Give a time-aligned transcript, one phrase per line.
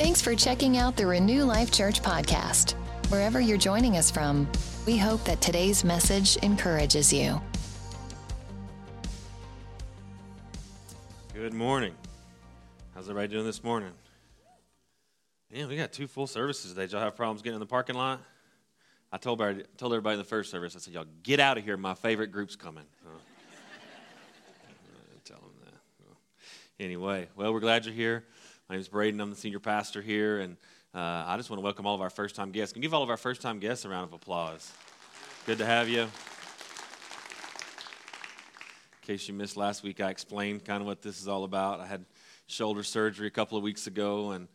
[0.00, 2.72] Thanks for checking out the Renew Life Church podcast.
[3.10, 4.48] Wherever you're joining us from,
[4.86, 7.38] we hope that today's message encourages you.
[11.34, 11.94] Good morning.
[12.94, 13.90] How's everybody doing this morning?
[15.52, 16.84] Man, we got two full services today.
[16.84, 18.22] Did y'all have problems getting in the parking lot?
[19.12, 21.64] I told everybody, told everybody in the first service, I said, y'all get out of
[21.64, 21.76] here.
[21.76, 22.86] My favorite group's coming.
[23.02, 23.18] So, uh,
[25.26, 25.74] tell them that.
[26.82, 28.24] Anyway, well, we're glad you're here.
[28.70, 29.20] My name is Braden.
[29.20, 30.56] I'm the senior pastor here, and
[30.94, 32.72] uh, I just want to welcome all of our first time guests.
[32.72, 34.72] Can you give all of our first time guests a round of applause?
[35.44, 36.02] Good to have you.
[36.02, 36.08] In
[39.02, 41.80] case you missed last week, I explained kind of what this is all about.
[41.80, 42.04] I had
[42.46, 44.46] shoulder surgery a couple of weeks ago, and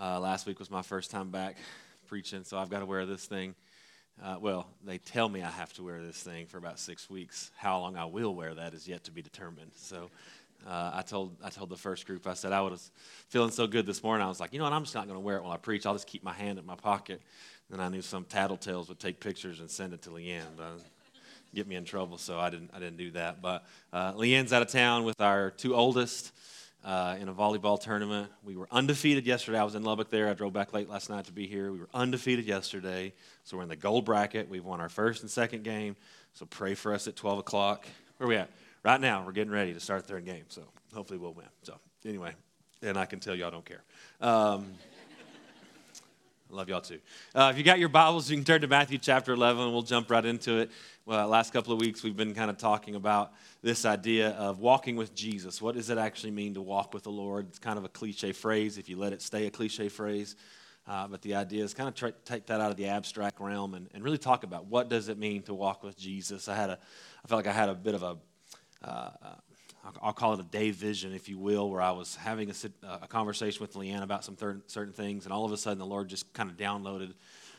[0.00, 1.56] uh, last week was my first time back
[2.08, 3.54] preaching, so I've got to wear this thing.
[4.20, 7.52] Uh, well, they tell me I have to wear this thing for about six weeks.
[7.56, 9.70] How long I will wear that is yet to be determined.
[9.76, 10.10] So
[10.66, 12.90] uh, I told I told the first group I said I was
[13.28, 14.24] feeling so good this morning.
[14.24, 14.72] I was like, you know what?
[14.72, 15.86] I'm just not going to wear it while I preach.
[15.86, 17.20] I'll just keep my hand in my pocket.
[17.72, 20.80] And I knew some tattletales would take pictures and send it to Leanne, but
[21.54, 22.18] get me in trouble.
[22.18, 23.40] So I didn't I didn't do that.
[23.40, 26.32] But uh, Leanne's out of town with our two oldest.
[26.82, 28.30] Uh, in a volleyball tournament.
[28.42, 29.58] We were undefeated yesterday.
[29.58, 30.30] I was in Lubbock there.
[30.30, 31.70] I drove back late last night to be here.
[31.70, 33.12] We were undefeated yesterday.
[33.44, 34.48] So we're in the gold bracket.
[34.48, 35.94] We've won our first and second game.
[36.32, 37.86] So pray for us at 12 o'clock.
[38.16, 38.48] Where are we at?
[38.82, 40.44] Right now, we're getting ready to start the third game.
[40.48, 40.62] So
[40.94, 41.46] hopefully we'll win.
[41.62, 42.32] So anyway,
[42.82, 43.82] and I can tell y'all don't care.
[44.22, 44.72] Um,
[46.50, 46.98] I love y'all too.
[47.34, 49.62] Uh, if you got your Bibles, you can turn to Matthew chapter 11.
[49.62, 50.70] and We'll jump right into it.
[51.04, 54.96] Well, last couple of weeks, we've been kind of talking about this idea of walking
[54.96, 55.60] with Jesus.
[55.60, 57.48] What does it actually mean to walk with the Lord?
[57.50, 60.36] It's kind of a cliche phrase if you let it stay a cliche phrase.
[60.88, 63.74] Uh, but the idea is kind of try, take that out of the abstract realm
[63.74, 66.48] and, and really talk about what does it mean to walk with Jesus.
[66.48, 66.78] I had a,
[67.22, 68.16] I felt like I had a bit of a,
[68.82, 69.10] uh,
[70.02, 72.54] I'll call it a day vision, if you will, where I was having a,
[73.02, 75.86] a conversation with Leanne about some thir- certain things, and all of a sudden the
[75.86, 77.14] Lord just kind of downloaded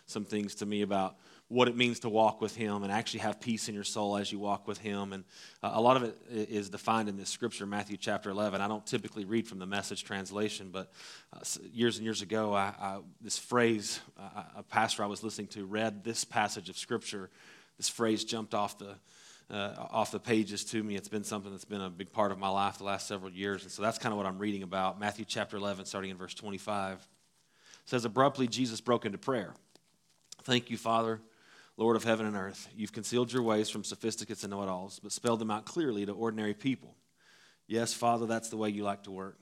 [0.05, 1.15] some things to me about
[1.47, 4.31] what it means to walk with Him and actually have peace in your soul as
[4.31, 5.11] you walk with Him.
[5.13, 5.25] And
[5.61, 8.61] uh, a lot of it is defined in this scripture, Matthew chapter 11.
[8.61, 10.91] I don't typically read from the message translation, but
[11.33, 11.39] uh,
[11.73, 15.65] years and years ago, I, I, this phrase, uh, a pastor I was listening to
[15.65, 17.29] read this passage of scripture.
[17.77, 18.95] This phrase jumped off the
[19.51, 20.95] uh, off the pages to me.
[20.95, 23.63] It's been something that's been a big part of my life the last several years.
[23.63, 24.99] And so that's kind of what I'm reading about.
[24.99, 27.05] Matthew chapter 11, starting in verse 25.
[27.85, 29.53] Says, Abruptly, Jesus broke into prayer.
[30.43, 31.19] Thank you, Father,
[31.77, 32.69] Lord of heaven and earth.
[32.75, 36.05] You've concealed your ways from sophisticates and know it alls, but spelled them out clearly
[36.05, 36.95] to ordinary people.
[37.67, 39.37] Yes, Father, that's the way you like to work.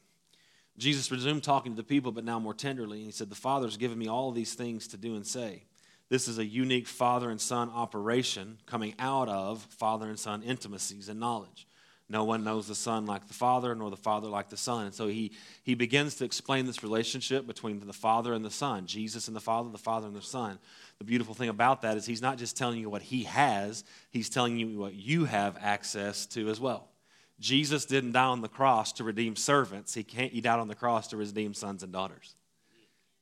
[0.77, 2.97] Jesus resumed talking to the people, but now more tenderly.
[2.97, 5.63] And he said, The Father's given me all these things to do and say.
[6.09, 11.07] This is a unique father and son operation coming out of father and son intimacies
[11.07, 11.67] and knowledge.
[12.11, 14.87] No one knows the son like the father, nor the father like the son.
[14.87, 15.31] And so he,
[15.61, 19.41] he begins to explain this relationship between the father and the son, Jesus and the
[19.41, 20.57] father, the father and the son.
[20.97, 24.27] The beautiful thing about that is he's not just telling you what he has, he's
[24.27, 26.87] telling you what you have access to as well.
[27.39, 30.75] Jesus didn't die on the cross to redeem servants, he, can't, he died on the
[30.75, 32.35] cross to redeem sons and daughters.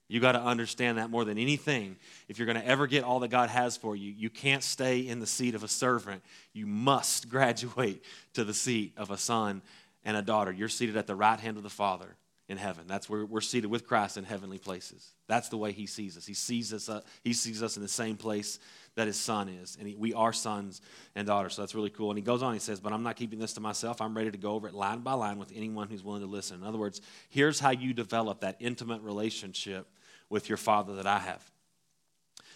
[0.07, 1.97] You got to understand that more than anything.
[2.29, 4.99] If you're going to ever get all that God has for you, you can't stay
[4.99, 6.23] in the seat of a servant.
[6.53, 8.03] You must graduate
[8.33, 9.61] to the seat of a son
[10.05, 10.51] and a daughter.
[10.51, 12.15] You're seated at the right hand of the Father
[12.47, 12.85] in heaven.
[12.87, 15.11] That's where we're seated with Christ in heavenly places.
[15.27, 16.25] That's the way He sees us.
[16.25, 16.87] He sees us.
[16.87, 18.59] Uh, he sees us in the same place
[18.95, 20.81] that His Son is, and he, we are sons
[21.15, 21.55] and daughters.
[21.55, 22.09] So that's really cool.
[22.09, 22.53] And He goes on.
[22.53, 23.99] He says, "But I'm not keeping this to myself.
[23.99, 26.61] I'm ready to go over it line by line with anyone who's willing to listen."
[26.61, 29.87] In other words, here's how you develop that intimate relationship
[30.29, 31.43] with your Father that I have.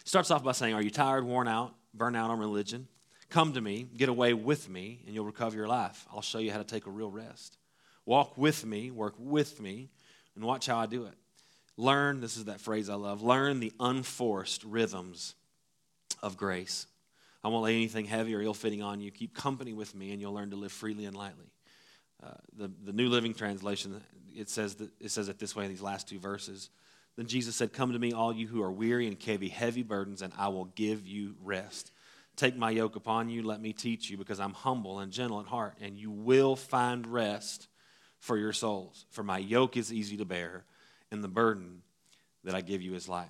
[0.03, 2.87] Starts off by saying, Are you tired, worn out, burned out on religion?
[3.29, 6.05] Come to me, get away with me, and you'll recover your life.
[6.13, 7.57] I'll show you how to take a real rest.
[8.05, 9.89] Walk with me, work with me,
[10.35, 11.13] and watch how I do it.
[11.77, 15.35] Learn, this is that phrase I love, learn the unforced rhythms
[16.21, 16.87] of grace.
[17.43, 19.11] I won't lay anything heavy or ill fitting on you.
[19.11, 21.51] Keep company with me, and you'll learn to live freely and lightly.
[22.23, 23.99] Uh, the, the New Living Translation,
[24.35, 26.69] it says, that, it says it this way in these last two verses.
[27.17, 30.21] Then Jesus said, Come to me, all you who are weary and carry heavy burdens,
[30.21, 31.91] and I will give you rest.
[32.35, 35.47] Take my yoke upon you, let me teach you, because I'm humble and gentle at
[35.47, 37.67] heart, and you will find rest
[38.19, 39.05] for your souls.
[39.09, 40.63] For my yoke is easy to bear,
[41.11, 41.81] and the burden
[42.43, 43.29] that I give you is light.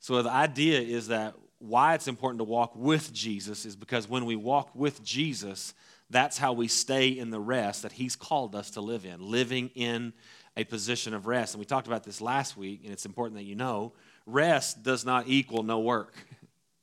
[0.00, 4.26] So the idea is that why it's important to walk with Jesus is because when
[4.26, 5.74] we walk with Jesus,
[6.10, 9.70] that's how we stay in the rest that He's called us to live in, living
[9.74, 10.12] in
[10.56, 11.54] a position of rest.
[11.54, 13.92] And we talked about this last week, and it's important that you know
[14.24, 16.14] rest does not equal no work.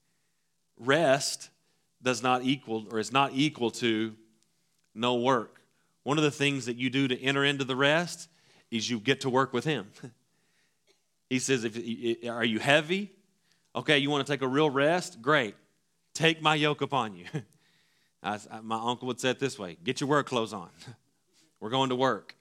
[0.79, 1.49] rest
[2.01, 4.15] does not equal or is not equal to
[4.93, 5.61] no work.
[6.03, 8.29] One of the things that you do to enter into the rest
[8.69, 9.87] is you get to work with Him.
[11.29, 11.75] He says, if,
[12.29, 13.11] Are you heavy?
[13.75, 15.19] Okay, you want to take a real rest?
[15.19, 15.55] Great.
[16.13, 17.25] Take my yoke upon you.
[18.21, 20.69] I, my uncle would say it this way Get your work clothes on.
[21.59, 22.35] We're going to work.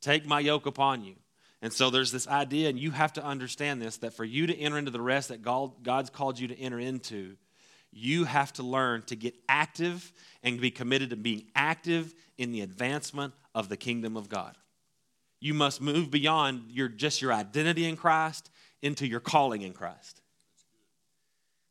[0.00, 1.16] Take my yoke upon you.
[1.62, 4.58] And so there's this idea, and you have to understand this that for you to
[4.58, 7.36] enter into the rest that God's called you to enter into,
[7.92, 10.12] you have to learn to get active
[10.42, 14.56] and be committed to being active in the advancement of the kingdom of God.
[15.40, 18.50] You must move beyond your, just your identity in Christ
[18.80, 20.22] into your calling in Christ.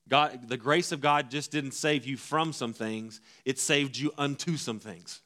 [0.08, 4.12] God, the grace of God just didn't save you from some things, it saved you
[4.18, 5.22] unto some things.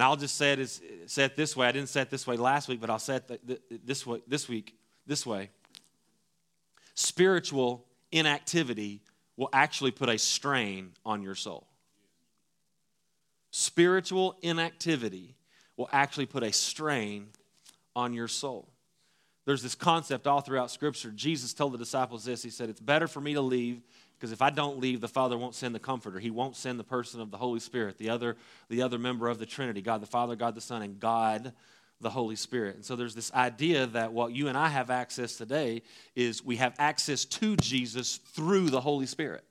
[0.00, 1.66] And I'll just say say it this way.
[1.66, 4.48] I didn't say it this way last week, but I'll say it this, way, this
[4.48, 4.74] week
[5.06, 5.50] this way.
[6.94, 9.02] Spiritual inactivity
[9.36, 11.66] will actually put a strain on your soul.
[13.50, 15.36] Spiritual inactivity
[15.76, 17.28] will actually put a strain
[17.94, 18.70] on your soul.
[19.44, 21.10] There's this concept all throughout Scripture.
[21.10, 23.82] Jesus told the disciples this He said, It's better for me to leave
[24.20, 26.18] because if I don't leave, the Father won't send the Comforter.
[26.18, 28.36] He won't send the person of the Holy Spirit, the other,
[28.68, 31.54] the other member of the Trinity God the Father, God the Son, and God
[32.02, 32.74] the Holy Spirit.
[32.76, 35.80] And so there's this idea that what you and I have access today
[36.14, 39.42] is we have access to Jesus through the Holy Spirit.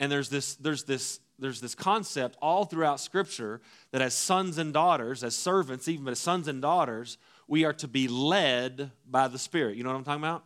[0.00, 3.60] And there's this, there's this there's this concept all throughout Scripture
[3.92, 7.16] that as sons and daughters, as servants, even as sons and daughters,
[7.46, 9.76] we are to be led by the Spirit.
[9.76, 10.42] You know what I'm talking about?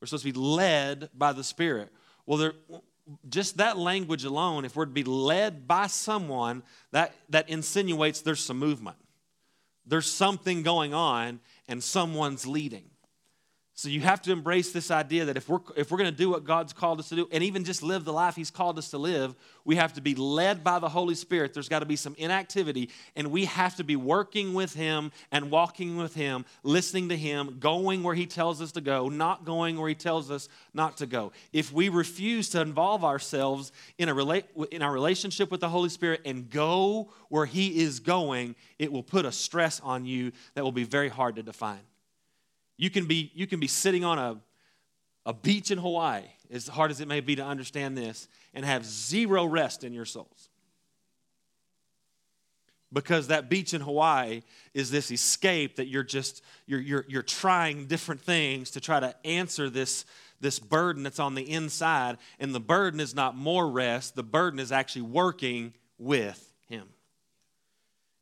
[0.00, 1.90] We're supposed to be led by the Spirit.
[2.28, 2.52] Well, there,
[3.30, 8.40] just that language alone, if we're to be led by someone, that, that insinuates there's
[8.44, 8.98] some movement.
[9.86, 12.84] There's something going on, and someone's leading.
[13.78, 16.30] So you have to embrace this idea that if we're, if we're going to do
[16.30, 18.90] what God's called us to do, and even just live the life He's called us
[18.90, 21.54] to live, we have to be led by the Holy Spirit.
[21.54, 25.52] There's got to be some inactivity, and we have to be working with Him and
[25.52, 29.78] walking with Him, listening to Him, going where He tells us to go, not going
[29.78, 31.30] where He tells us not to go.
[31.52, 34.42] If we refuse to involve ourselves in, a rela-
[34.72, 39.04] in our relationship with the Holy Spirit and go where He is going, it will
[39.04, 41.78] put a stress on you that will be very hard to define.
[42.78, 44.36] You can be, you can be sitting on a,
[45.26, 48.86] a beach in Hawaii, as hard as it may be to understand this, and have
[48.86, 50.48] zero rest in your souls.
[52.90, 54.42] Because that beach in Hawaii
[54.72, 59.14] is this escape that you're just, you're, you're, you're trying different things to try to
[59.26, 60.06] answer this,
[60.40, 62.16] this burden that's on the inside.
[62.38, 66.88] And the burden is not more rest, the burden is actually working with Him.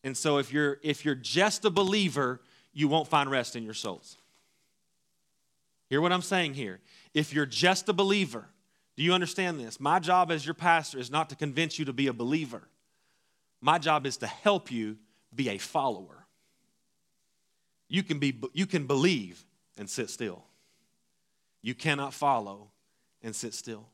[0.02, 2.40] And so if you're, if you're just a believer,
[2.72, 4.16] you won't find rest in your souls.
[5.88, 6.80] Hear what I'm saying here.
[7.14, 8.46] If you're just a believer,
[8.96, 9.78] do you understand this?
[9.78, 12.62] My job as your pastor is not to convince you to be a believer.
[13.60, 14.96] My job is to help you
[15.34, 16.26] be a follower.
[17.88, 19.44] You can, be, you can believe
[19.78, 20.44] and sit still.
[21.62, 22.70] You cannot follow
[23.22, 23.86] and sit still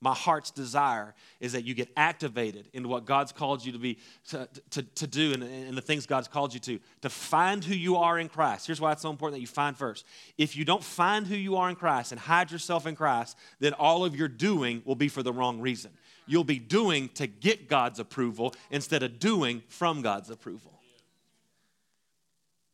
[0.00, 3.98] my heart's desire is that you get activated into what God's called you to be
[4.28, 7.74] to, to, to do and, and, the things God's called you to, to find who
[7.74, 8.66] you are in Christ.
[8.66, 10.04] Here's why it's so important that you find first.
[10.36, 13.72] If you don't find who you are in Christ and hide yourself in Christ, then
[13.72, 15.90] all of your doing will be for the wrong reason.
[16.26, 20.78] You'll be doing to get God's approval instead of doing from God's approval.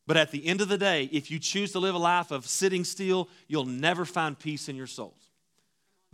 [0.05, 2.45] But at the end of the day, if you choose to live a life of
[2.45, 5.31] sitting still, you'll never find peace in your souls.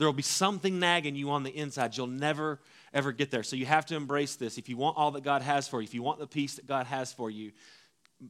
[0.02, 1.96] There will be something nagging you on the inside.
[1.96, 2.60] You'll never,
[2.92, 3.44] ever get there.
[3.44, 4.58] So you have to embrace this.
[4.58, 6.66] If you want all that God has for you, if you want the peace that
[6.66, 7.52] God has for you,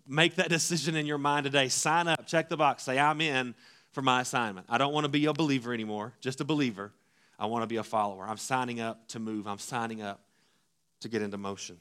[0.06, 1.70] make that decision in your mind today.
[1.70, 3.56] Sign up, check the box, say, I'm in
[3.94, 4.68] for my assignment.
[4.68, 6.92] I don't want to be a believer anymore, just a believer.
[7.40, 8.26] I want to be a follower.
[8.28, 10.20] I'm signing up to move, I'm signing up
[11.00, 11.78] to get into motion.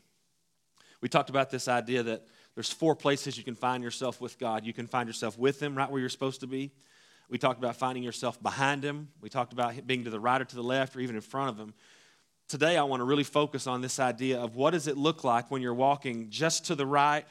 [1.00, 4.64] We talked about this idea that there's four places you can find yourself with God.
[4.64, 6.70] You can find yourself with Him, right where you're supposed to be.
[7.30, 9.08] We talked about finding yourself behind him.
[9.20, 11.50] We talked about being to the right or to the left or even in front
[11.50, 11.72] of him.
[12.48, 15.48] Today, I want to really focus on this idea of what does it look like
[15.48, 17.24] when you're walking just to the right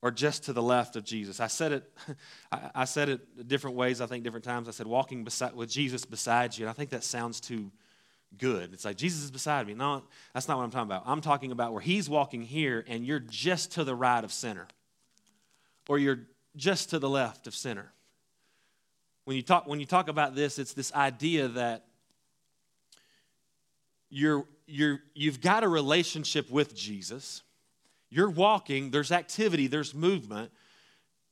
[0.00, 1.40] or just to the left of Jesus.
[1.40, 1.92] I said it,
[2.74, 4.00] I said it different ways.
[4.00, 4.68] I think different times.
[4.68, 7.72] I said walking beside, with Jesus beside you, and I think that sounds too
[8.38, 8.72] good.
[8.72, 9.74] It's like Jesus is beside me.
[9.74, 11.02] No, that's not what I'm talking about.
[11.06, 14.68] I'm talking about where He's walking here, and you're just to the right of center,
[15.88, 16.20] or you're
[16.54, 17.90] just to the left of center.
[19.24, 21.86] When you talk, when you talk about this, it's this idea that
[24.10, 27.42] you're, you're, you've got a relationship with Jesus.
[28.10, 30.52] You're walking, there's activity, there's movement,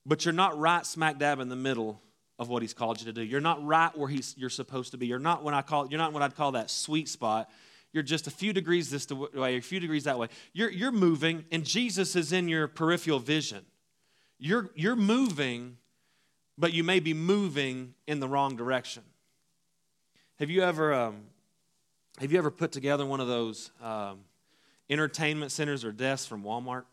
[0.04, 2.00] but you're not right smack dab in the middle
[2.38, 3.22] of what he's called you to do.
[3.22, 5.06] You're not right where he's, you're supposed to be.
[5.06, 7.50] You're not when I call you're not what I'd call that sweet spot.
[7.92, 10.28] You're just a few degrees this way, a few degrees that way.
[10.54, 13.66] You're, you're moving, and Jesus is in your peripheral vision.
[14.38, 15.76] You're, you're moving
[16.62, 19.02] but you may be moving in the wrong direction.
[20.38, 21.24] Have you ever, um,
[22.20, 24.20] have you ever put together one of those um,
[24.88, 26.84] entertainment centers or desks from Walmart?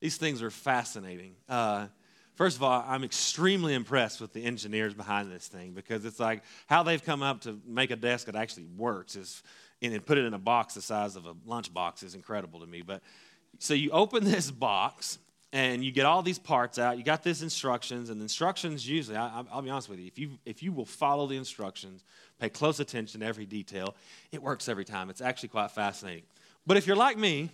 [0.00, 1.36] These things are fascinating.
[1.48, 1.86] Uh,
[2.34, 6.42] first of all, I'm extremely impressed with the engineers behind this thing because it's like
[6.66, 9.40] how they've come up to make a desk that actually works is,
[9.80, 12.66] and put it in a box the size of a lunch box is incredible to
[12.66, 12.82] me.
[12.82, 13.02] But
[13.60, 15.20] so you open this box
[15.52, 16.98] and you get all these parts out.
[16.98, 20.18] You got this instructions, and the instructions usually, I, will be honest with you, if
[20.18, 22.04] you if you will follow the instructions,
[22.38, 23.94] pay close attention to every detail,
[24.32, 25.10] it works every time.
[25.10, 26.24] It's actually quite fascinating.
[26.66, 27.50] But if you're like me,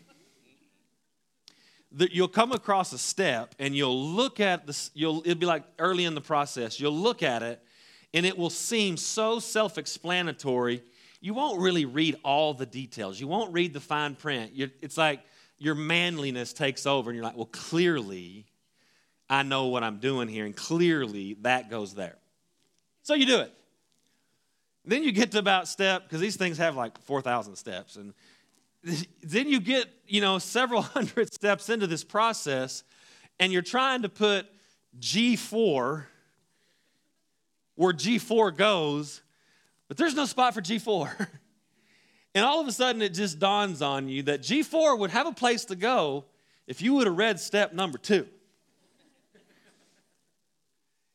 [1.93, 5.65] that you'll come across a step and you'll look at this, you'll it'll be like
[5.79, 7.63] early in the process, you'll look at it,
[8.15, 10.83] and it will seem so self-explanatory.
[11.21, 13.21] You won't really read all the details.
[13.21, 14.53] You won't read the fine print.
[14.55, 15.21] You're, it's like
[15.63, 18.47] your manliness takes over, and you're like, well, clearly,
[19.31, 22.17] I know what I'm doing here, and clearly that goes there.
[23.03, 23.53] So you do it.
[24.85, 28.13] Then you get to about step, because these things have like 4,000 steps, and
[29.23, 32.83] then you get, you know, several hundred steps into this process,
[33.39, 34.47] and you're trying to put
[34.99, 36.07] G4
[37.75, 39.23] where G4 goes,
[39.89, 41.29] but there's no spot for G4.
[42.35, 45.33] And all of a sudden, it just dawns on you that G4 would have a
[45.33, 46.25] place to go
[46.67, 48.27] if you would have read step number two.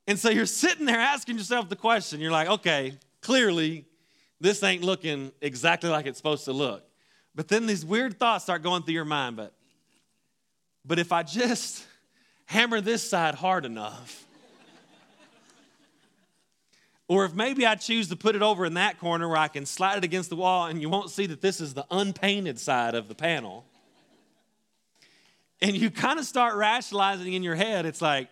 [0.08, 2.22] And so you're sitting there asking yourself the question.
[2.22, 3.86] You're like, okay, clearly
[4.40, 6.84] this ain't looking exactly like it's supposed to look.
[7.36, 9.36] But then these weird thoughts start going through your mind.
[9.36, 9.54] But,
[10.86, 11.86] but if I just
[12.46, 14.27] hammer this side hard enough,
[17.08, 19.66] or if maybe I choose to put it over in that corner where I can
[19.66, 22.96] slide it against the wall and you won't see that this is the unpainted side
[22.96, 23.66] of the panel.
[25.62, 28.30] And you kind of start rationalizing in your head, it's like,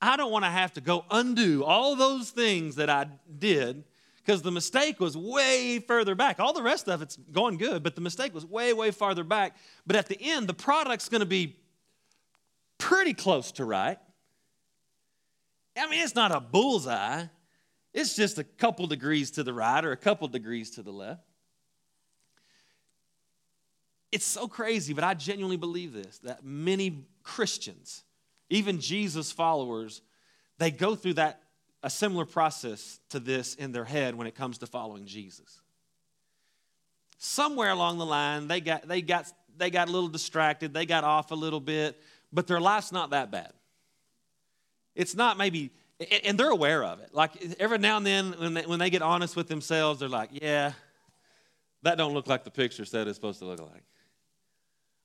[0.00, 3.06] I don't want to have to go undo all those things that I
[3.38, 3.84] did
[4.24, 6.40] because the mistake was way further back.
[6.40, 9.56] All the rest of it's going good, but the mistake was way, way farther back.
[9.86, 11.56] But at the end, the product's going to be
[12.78, 13.98] pretty close to right.
[15.76, 17.26] I mean, it's not a bullseye,
[17.96, 21.22] it's just a couple degrees to the right or a couple degrees to the left.
[24.12, 28.04] It's so crazy, but I genuinely believe this that many Christians,
[28.50, 30.02] even Jesus followers,
[30.58, 31.40] they go through that
[31.82, 35.60] a similar process to this in their head when it comes to following Jesus.
[37.16, 41.04] Somewhere along the line, they got, they got, they got a little distracted, they got
[41.04, 41.98] off a little bit,
[42.32, 43.52] but their life's not that bad.
[44.94, 45.70] It's not maybe
[46.24, 47.14] and they're aware of it.
[47.14, 50.30] Like every now and then, when they, when they get honest with themselves, they're like,
[50.32, 50.72] "Yeah,
[51.82, 53.82] that don't look like the picture said it's supposed to look like."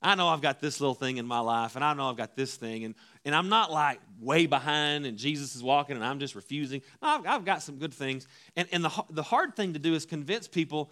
[0.04, 2.34] I know I've got this little thing in my life, and I know I've got
[2.34, 2.94] this thing, and,
[3.24, 6.82] and I'm not like way behind, and Jesus is walking, and I'm just refusing.
[7.00, 8.26] I've, I've got some good things.
[8.56, 10.90] And, and the, the hard thing to do is convince people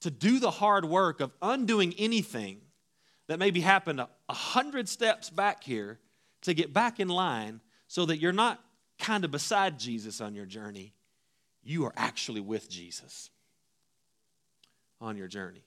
[0.00, 2.62] to do the hard work of undoing anything
[3.26, 5.98] that maybe happened a hundred steps back here
[6.42, 8.60] to get back in line so that you're not
[8.98, 10.92] kind of beside Jesus on your journey,
[11.62, 13.30] you are actually with Jesus
[15.00, 15.64] on your journey.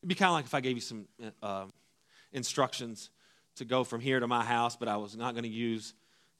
[0.00, 1.06] It'd be kind of like if I gave you some
[1.42, 1.66] uh,
[2.32, 3.10] instructions
[3.56, 5.94] to go from here to my house, but I was not going to use,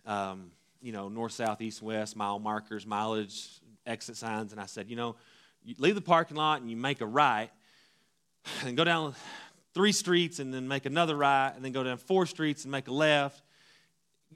[0.05, 0.51] um,
[0.83, 3.49] you know, north, south, east, west, mile markers, mileage,
[3.87, 5.17] exit signs, and I said, you know,
[5.65, 7.51] you leave the parking lot and you make a right,
[8.65, 9.15] and go down
[9.75, 12.89] three streets and then make another right, and then go down four streets and make
[12.89, 13.43] a left,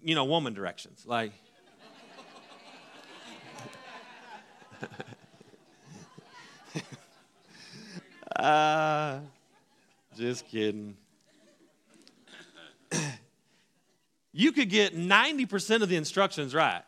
[0.03, 1.05] you know, woman directions.
[1.07, 1.33] Like,
[8.37, 9.21] uh,
[10.17, 10.97] just kidding.
[14.33, 16.83] you could get 90% of the instructions right.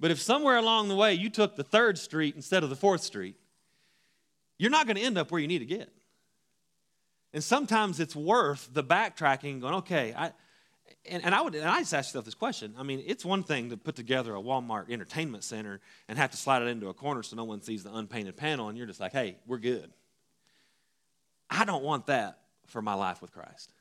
[0.00, 3.02] But if somewhere along the way you took the third street instead of the fourth
[3.02, 3.36] street,
[4.58, 5.92] you're not going to end up where you need to get.
[7.32, 10.32] And sometimes it's worth the backtracking going, okay, I,
[11.08, 12.74] and, and I would and I just ask yourself this question.
[12.78, 16.36] I mean, it's one thing to put together a Walmart entertainment center and have to
[16.36, 19.00] slide it into a corner so no one sees the unpainted panel, and you're just
[19.00, 19.90] like, hey, we're good.
[21.50, 23.72] I don't want that for my life with Christ.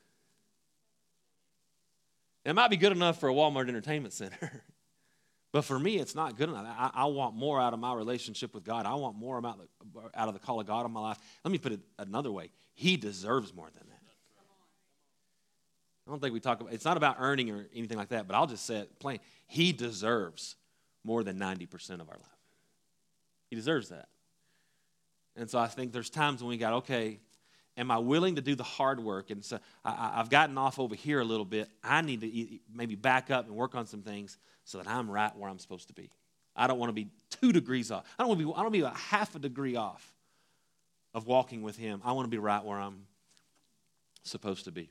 [2.44, 4.64] It might be good enough for a Walmart entertainment center,
[5.52, 6.66] but for me, it's not good enough.
[6.68, 8.88] I, I, want more out of my relationship with God.
[8.88, 11.20] I want more out of the call of God in my life.
[11.46, 13.91] Let me put it another way He deserves more than that.
[16.08, 18.36] I don't think we talk about it's not about earning or anything like that, but
[18.36, 19.20] I'll just say it plain.
[19.48, 20.56] He deserves
[21.04, 22.26] more than 90% of our life.
[23.50, 24.08] He deserves that.
[25.36, 27.20] And so I think there's times when we got, okay,
[27.78, 29.30] am I willing to do the hard work?
[29.30, 31.70] And so I, have gotten off over here a little bit.
[31.84, 35.36] I need to maybe back up and work on some things so that I'm right
[35.36, 36.12] where I'm supposed to be.
[36.56, 38.06] I don't want to be two degrees off.
[38.20, 40.14] I don't want to be, I don't want to be a half a degree off
[41.14, 42.02] of walking with Him.
[42.04, 43.04] I want to be right where I'm
[44.24, 44.90] supposed to be.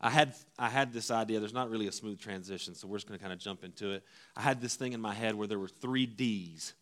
[0.00, 1.40] I had, I had this idea.
[1.40, 3.92] There's not really a smooth transition, so we're just going to kind of jump into
[3.92, 4.04] it.
[4.36, 6.74] I had this thing in my head where there were three D's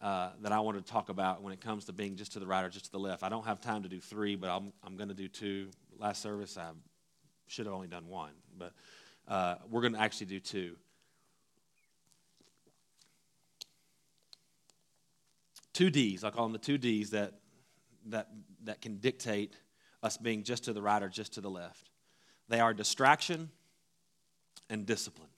[0.00, 2.46] uh, that I wanted to talk about when it comes to being just to the
[2.46, 3.22] right or just to the left.
[3.22, 5.70] I don't have time to do three, but I'm, I'm going to do two.
[5.98, 6.70] Last service, I
[7.48, 8.72] should have only done one, but
[9.26, 10.76] uh, we're going to actually do two.
[15.72, 17.32] Two D's, I call them the two D's that,
[18.06, 18.28] that,
[18.62, 19.56] that can dictate
[20.04, 21.90] us being just to the right or just to the left.
[22.48, 23.50] They are distraction
[24.68, 25.28] and discipline.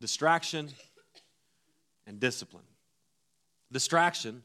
[0.00, 0.68] Distraction
[2.06, 2.64] and discipline.
[3.70, 4.42] Distraction,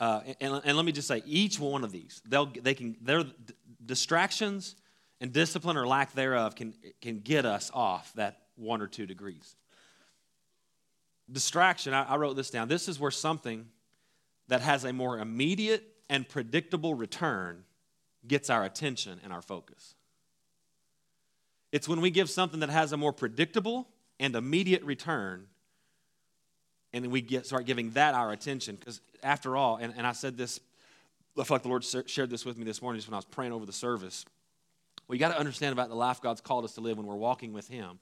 [0.00, 3.24] uh, and, and, let me just say, each one of these, they'll, they can, their
[3.84, 4.74] distractions
[5.20, 9.56] and discipline or lack thereof can, can get us off that one or two degrees.
[11.30, 12.68] Distraction, I, I wrote this down.
[12.68, 13.66] This is where something
[14.48, 17.64] that has a more immediate and predictable return
[18.26, 19.94] gets our attention and our focus.
[21.72, 25.46] It's when we give something that has a more predictable and immediate return,
[26.92, 28.76] and we get, start giving that our attention.
[28.76, 30.60] Because after all, and, and I said this,
[31.38, 33.24] I feel like the Lord shared this with me this morning just when I was
[33.26, 34.24] praying over the service.
[35.06, 37.14] Well, you got to understand about the life God's called us to live when we're
[37.14, 37.98] walking with Him.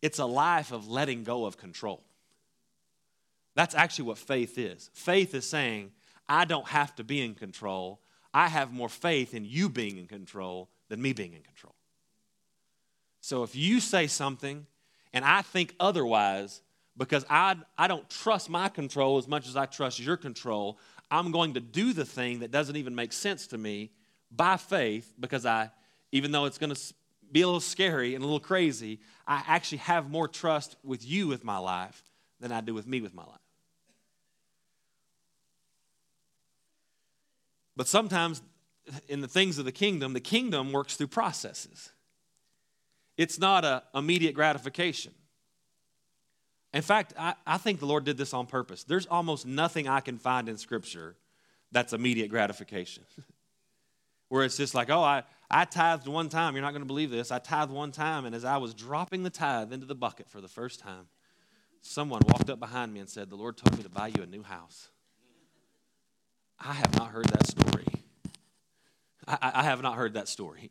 [0.00, 2.02] It's a life of letting go of control.
[3.54, 4.90] That's actually what faith is.
[4.94, 5.90] Faith is saying,
[6.28, 8.00] I don't have to be in control.
[8.32, 11.74] I have more faith in you being in control than me being in control.
[13.20, 14.66] So if you say something
[15.12, 16.62] and I think otherwise,
[16.96, 20.78] because I, I don't trust my control as much as I trust your control,
[21.10, 23.90] I'm going to do the thing that doesn't even make sense to me
[24.30, 25.70] by faith because I,
[26.12, 26.80] even though it's going to
[27.32, 31.26] be a little scary and a little crazy, I actually have more trust with you
[31.26, 32.02] with my life
[32.40, 33.40] than I do with me with my life.
[37.80, 38.42] But sometimes
[39.08, 41.88] in the things of the kingdom, the kingdom works through processes.
[43.16, 45.14] It's not a immediate gratification.
[46.74, 48.84] In fact, I, I think the Lord did this on purpose.
[48.84, 51.16] There's almost nothing I can find in Scripture
[51.72, 53.04] that's immediate gratification.
[54.28, 56.56] Where it's just like, oh, I, I tithed one time.
[56.56, 57.32] You're not going to believe this.
[57.32, 60.42] I tithed one time, and as I was dropping the tithe into the bucket for
[60.42, 61.06] the first time,
[61.80, 64.26] someone walked up behind me and said, The Lord told me to buy you a
[64.26, 64.90] new house.
[66.60, 67.86] I have not heard that story.
[69.26, 70.70] I, I have not heard that story.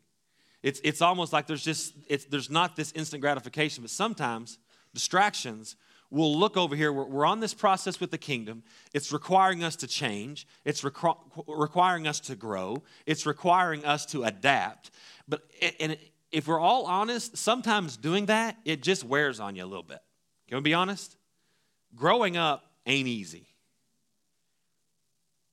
[0.62, 4.58] It's, it's almost like there's just, it's, there's not this instant gratification, but sometimes
[4.94, 5.76] distractions
[6.10, 6.92] will look over here.
[6.92, 8.62] We're, we're on this process with the kingdom.
[8.92, 14.24] It's requiring us to change, it's requ- requiring us to grow, it's requiring us to
[14.24, 14.90] adapt.
[15.26, 15.42] But
[15.78, 15.96] and
[16.30, 20.00] if we're all honest, sometimes doing that, it just wears on you a little bit.
[20.48, 21.16] Can we be honest?
[21.94, 23.49] Growing up ain't easy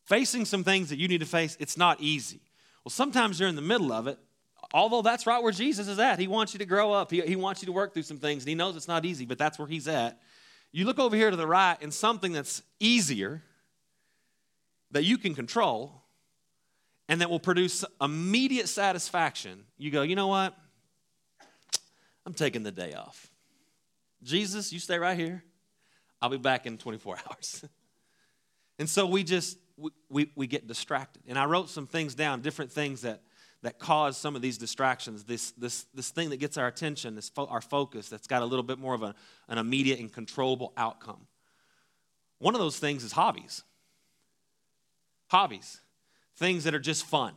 [0.08, 2.40] facing some things that you need to face, it's not easy.
[2.84, 4.18] Well, sometimes you're in the middle of it,
[4.74, 6.20] although that's right where Jesus is at.
[6.20, 8.44] He wants you to grow up, he, he wants you to work through some things,
[8.44, 10.20] and He knows it's not easy, but that's where He's at.
[10.72, 13.44] You look over here to the right, and something that's easier
[14.92, 16.02] that you can control
[17.10, 20.56] and that will produce immediate satisfaction, you go, you know what?
[22.26, 23.30] I'm taking the day off.
[24.24, 25.44] Jesus, you stay right here.
[26.22, 27.66] I'll be back in 24 hours.
[28.80, 29.58] and so we just
[30.10, 31.24] we, we, get distracted.
[31.28, 33.22] And I wrote some things down, different things that,
[33.62, 37.30] that cause some of these distractions, this, this, this thing that gets our attention, this
[37.30, 39.14] fo- our focus, that's got a little bit more of a,
[39.48, 41.28] an immediate and controllable outcome.
[42.40, 43.64] One of those things is hobbies.
[45.28, 45.82] Hobbies,
[46.38, 47.34] things that are just fun.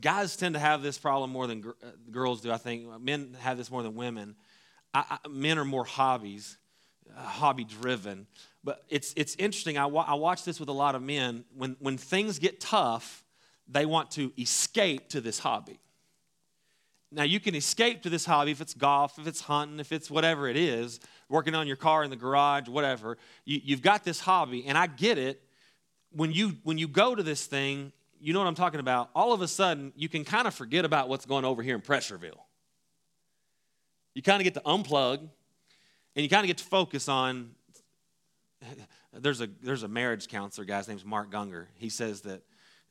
[0.00, 2.86] Guys tend to have this problem more than gr- uh, girls do, I think.
[3.00, 4.34] Men have this more than women.
[4.94, 6.56] I, I, men are more hobbies,
[7.16, 8.26] uh, hobby driven.
[8.62, 9.78] But it's, it's interesting.
[9.78, 11.44] I, wa- I watch this with a lot of men.
[11.56, 13.24] When, when things get tough,
[13.66, 15.80] they want to escape to this hobby.
[17.12, 20.10] Now, you can escape to this hobby if it's golf, if it's hunting, if it's
[20.10, 23.18] whatever it is, working on your car in the garage, whatever.
[23.44, 25.42] You, you've got this hobby, and I get it.
[26.12, 29.10] When you, when you go to this thing, you know what I'm talking about.
[29.14, 31.80] All of a sudden, you can kind of forget about what's going over here in
[31.80, 32.38] Pressureville.
[34.14, 35.30] You kind of get to unplug, and
[36.22, 37.52] you kind of get to focus on
[39.12, 41.66] there's a there's a marriage counselor guy's name's Mark Gungor.
[41.76, 42.42] He says that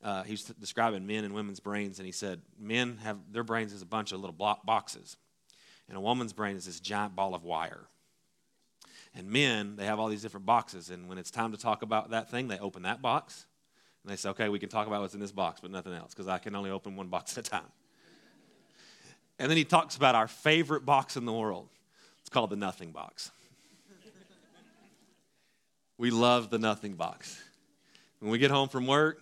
[0.03, 3.81] uh, he's describing men and women's brains, and he said men have their brains is
[3.81, 5.17] a bunch of little boxes,
[5.87, 7.87] and a woman's brain is this giant ball of wire.
[9.15, 12.11] And men, they have all these different boxes, and when it's time to talk about
[12.11, 13.47] that thing, they open that box,
[14.03, 16.13] And they say, okay, we can talk about what's in this box, but nothing else,
[16.13, 17.71] because I can only open one box at a time.
[19.39, 21.69] And then he talks about our favorite box in the world.
[22.19, 23.31] It's called the nothing box.
[25.99, 27.39] We love the nothing box.
[28.19, 29.21] When we get home from work,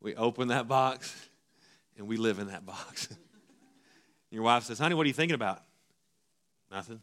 [0.00, 1.14] we open that box
[1.98, 3.08] and we live in that box.
[4.30, 5.60] Your wife says, Honey, what are you thinking about?
[6.70, 7.00] Nothing.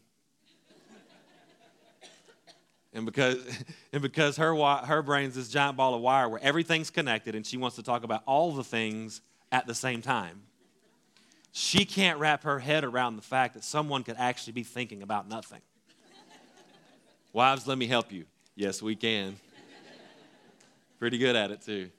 [2.94, 3.36] And because,
[3.92, 7.58] and because her, her brain's this giant ball of wire where everything's connected and she
[7.58, 9.20] wants to talk about all the things
[9.52, 10.44] at the same time,
[11.52, 15.28] she can't wrap her head around the fact that someone could actually be thinking about
[15.28, 15.60] nothing.
[17.34, 18.24] Wives, let me help you.
[18.56, 19.36] Yes, we can.
[20.98, 21.90] Pretty good at it, too.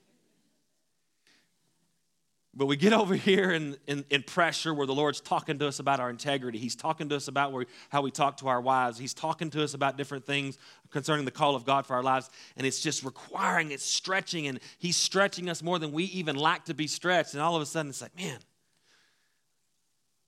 [2.55, 5.77] But we get over here in, in, in, pressure where the Lord's talking to us
[5.77, 6.57] about our integrity.
[6.57, 8.97] He's talking to us about where, how we talk to our wives.
[8.97, 10.57] He's talking to us about different things
[10.89, 12.31] concerning the call of God for our lives.
[12.55, 16.65] And it's just requiring, it's stretching, and He's stretching us more than we even like
[16.65, 17.35] to be stretched.
[17.35, 18.39] And all of a sudden, it's like, man,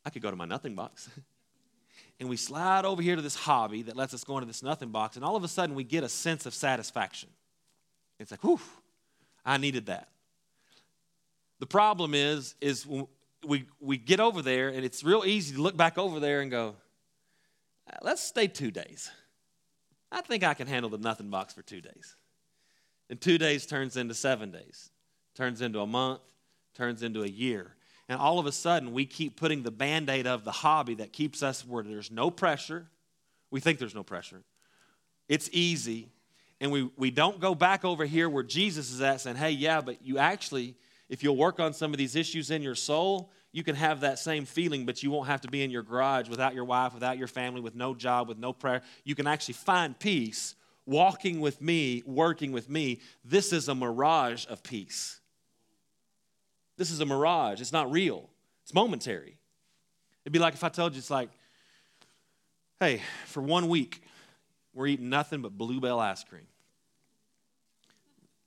[0.06, 1.10] I could go to my nothing box.
[2.20, 4.90] and we slide over here to this hobby that lets us go into this nothing
[4.90, 5.16] box.
[5.16, 7.30] And all of a sudden, we get a sense of satisfaction.
[8.20, 8.60] It's like, whew,
[9.46, 10.10] I needed that.
[11.60, 12.86] The problem is, is
[13.46, 16.52] we, we get over there, and it's real easy to look back over there and
[16.52, 16.76] go,
[17.90, 19.10] uh, let's stay two days.
[20.12, 22.16] I think I can handle the nothing box for two days.
[23.10, 24.90] And two days turns into seven days,
[25.36, 26.22] turns into a month,
[26.76, 27.74] turns into a year.
[28.10, 31.14] And all of a sudden, we keep putting the band aid of the hobby that
[31.14, 32.88] keeps us where there's no pressure.
[33.52, 34.42] We think there's no pressure.
[35.30, 36.10] It's easy.
[36.60, 39.80] And we, we don't go back over here where Jesus is at saying, hey, yeah,
[39.80, 40.76] but you actually
[41.10, 44.20] if you'll work on some of these issues in your soul, you can have that
[44.20, 47.18] same feeling, but you won't have to be in your garage without your wife, without
[47.18, 48.84] your family, with no job, with no prayer.
[49.04, 50.54] You can actually find peace
[50.86, 53.00] walking with me, working with me.
[53.26, 55.19] This is a mirage of peace.
[56.80, 57.60] This is a mirage.
[57.60, 58.30] It's not real,
[58.64, 59.38] it's momentary.
[60.24, 61.30] It'd be like if I told you, it's like,
[62.80, 64.02] hey, for one week,
[64.74, 66.48] we're eating nothing but bluebell ice cream.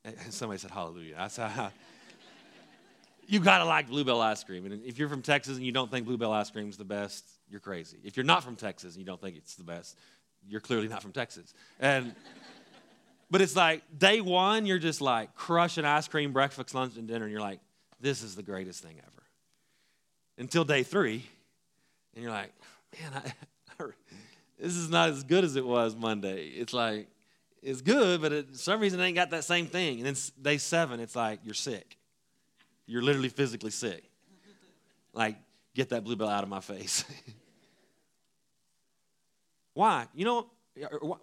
[0.02, 1.16] And somebody said hallelujah.
[1.18, 1.50] I said,
[3.26, 4.64] you gotta like bluebell ice cream.
[4.64, 7.28] And if you're from Texas and you don't think bluebell ice cream is the best,
[7.50, 7.98] you're crazy.
[8.02, 9.98] If you're not from Texas and you don't think it's the best,
[10.48, 11.52] you're clearly not from Texas.
[11.78, 12.14] And
[13.30, 17.26] but it's like day one, you're just like crushing ice cream, breakfast, lunch, and dinner,
[17.26, 17.60] and you're like,
[18.02, 19.22] this is the greatest thing ever.
[20.36, 21.24] Until day three,
[22.14, 22.52] and you're like,
[23.00, 23.22] man,
[23.78, 23.84] I,
[24.58, 26.48] this is not as good as it was Monday.
[26.48, 27.08] It's like,
[27.62, 29.98] it's good, but it, for some reason it ain't got that same thing.
[29.98, 31.96] And then day seven, it's like you're sick.
[32.86, 34.02] You're literally physically sick.
[35.14, 35.36] Like,
[35.74, 37.04] get that bluebell out of my face.
[39.74, 40.06] why?
[40.14, 40.46] You know,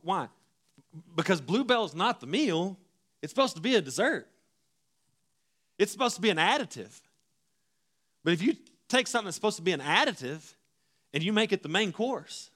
[0.01, 0.29] why?
[1.15, 2.77] Because bluebell is not the meal,
[3.21, 4.27] it's supposed to be a dessert.
[5.79, 6.99] It's supposed to be an additive.
[8.23, 8.55] But if you
[8.89, 10.53] take something that's supposed to be an additive
[11.13, 12.51] and you make it the main course,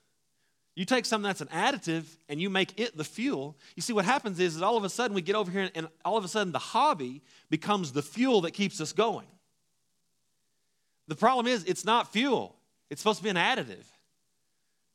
[0.76, 3.56] you take something that's an additive and you make it the fuel.
[3.76, 5.88] You see, what happens is, is all of a sudden we get over here and
[6.04, 9.28] all of a sudden the hobby becomes the fuel that keeps us going.
[11.08, 12.56] The problem is, it's not fuel,
[12.90, 13.86] it's supposed to be an additive.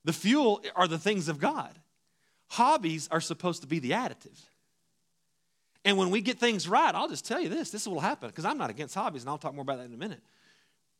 [0.04, 1.72] The fuel are the things of God.
[2.48, 4.38] Hobbies are supposed to be the additive.
[5.88, 8.44] And when we get things right, I'll just tell you this this will happen because
[8.44, 10.20] I'm not against hobbies, and I'll talk more about that in a minute.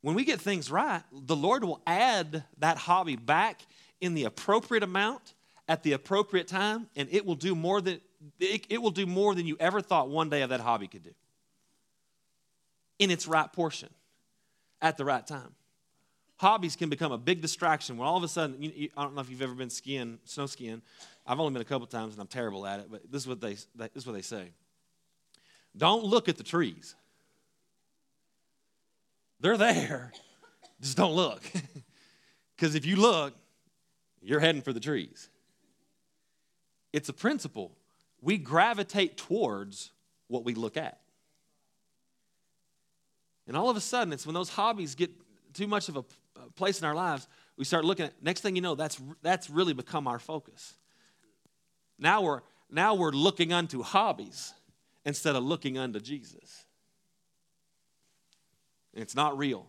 [0.00, 3.60] When we get things right, the Lord will add that hobby back
[4.00, 5.34] in the appropriate amount
[5.68, 8.00] at the appropriate time, and it will do more than
[8.40, 11.02] it, it will do more than you ever thought one day of that hobby could
[11.02, 11.12] do.
[12.98, 13.90] In its right portion,
[14.80, 15.54] at the right time.
[16.38, 19.14] Hobbies can become a big distraction when all of a sudden, you, you, I don't
[19.14, 20.80] know if you've ever been skiing, snow skiing.
[21.26, 23.42] I've only been a couple times and I'm terrible at it, but this is what
[23.42, 24.52] they, this is what they say.
[25.76, 26.94] Don't look at the trees.
[29.40, 30.12] They're there.
[30.80, 31.42] Just don't look.
[32.58, 33.34] Because if you look,
[34.20, 35.28] you're heading for the trees.
[36.92, 37.70] It's a principle.
[38.20, 39.92] We gravitate towards
[40.26, 40.98] what we look at.
[43.46, 45.12] And all of a sudden, it's when those hobbies get
[45.54, 46.04] too much of a
[46.56, 49.72] place in our lives, we start looking at, next thing you know, that's, that's really
[49.72, 50.74] become our focus.
[51.98, 54.52] Now we're, now we're looking unto hobbies
[55.08, 56.66] instead of looking unto Jesus.
[58.92, 59.66] And it's not real.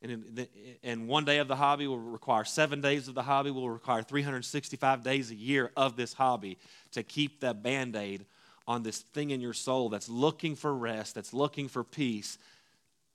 [0.00, 0.48] And,
[0.82, 4.02] and one day of the hobby will require seven days of the hobby, will require
[4.02, 6.56] 365 days a year of this hobby
[6.92, 8.24] to keep that band aid
[8.66, 12.38] on this thing in your soul that's looking for rest, that's looking for peace,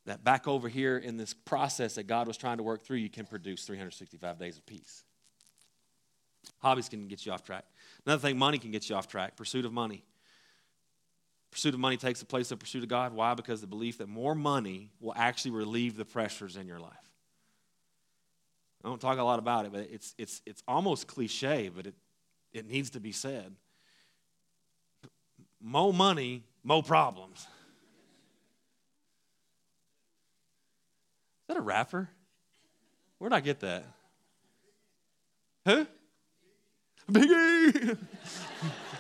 [0.06, 3.10] that back over here in this process that God was trying to work through, you
[3.10, 5.04] can produce 365 days of peace.
[6.60, 7.65] Hobbies can get you off track.
[8.06, 10.04] Another thing, money can get you off track, pursuit of money.
[11.53, 13.13] Pursuit of money takes the place of pursuit of God.
[13.13, 13.35] Why?
[13.35, 17.11] Because the belief that more money will actually relieve the pressures in your life.
[18.83, 21.93] I don't talk a lot about it, but it's, it's, it's almost cliche, but it,
[22.53, 23.53] it needs to be said.
[25.61, 27.37] More money, more problems.
[27.41, 27.47] Is
[31.49, 32.09] that a rapper?
[33.19, 33.85] Where'd I get that?
[35.65, 35.85] Who?
[37.11, 37.97] Biggie!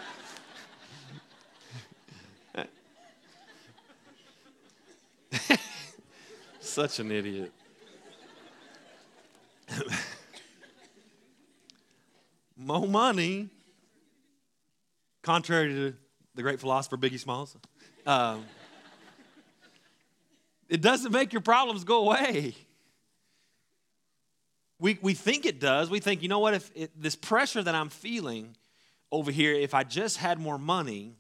[6.73, 7.51] Such an idiot.
[12.57, 13.49] More money,
[15.21, 15.93] contrary to
[16.33, 17.55] the great philosopher Biggie Smalls,
[18.07, 18.43] um,
[20.67, 22.55] it doesn't make your problems go away.
[24.79, 25.91] We, we think it does.
[25.91, 28.55] We think, you know what, if it, this pressure that I'm feeling
[29.11, 31.17] over here, if I just had more money,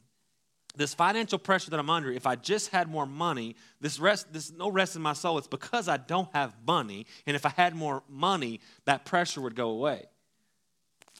[0.75, 4.51] this financial pressure that I'm under, if I just had more money, this rest, this
[4.51, 7.05] no rest in my soul, it's because I don't have money.
[7.27, 10.05] And if I had more money, that pressure would go away.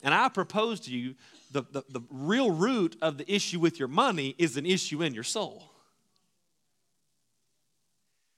[0.02, 1.16] And I propose to you
[1.52, 5.14] the, the, the real root of the issue with your money is an issue in
[5.14, 5.70] your soul.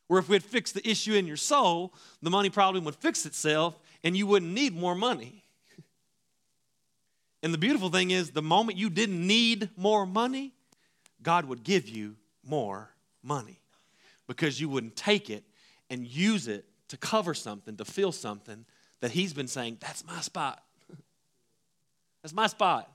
[0.07, 3.25] Where if we had fixed the issue in your soul, the money problem would fix
[3.25, 5.43] itself and you wouldn't need more money.
[7.41, 10.53] And the beautiful thing is, the moment you didn't need more money,
[11.25, 12.15] God would give you
[12.47, 12.91] more
[13.23, 13.59] money
[14.27, 15.43] because you wouldn't take it
[15.89, 18.63] and use it to cover something, to fill something
[19.01, 20.63] that He's been saying, that's my spot.
[22.21, 22.89] that's my spot.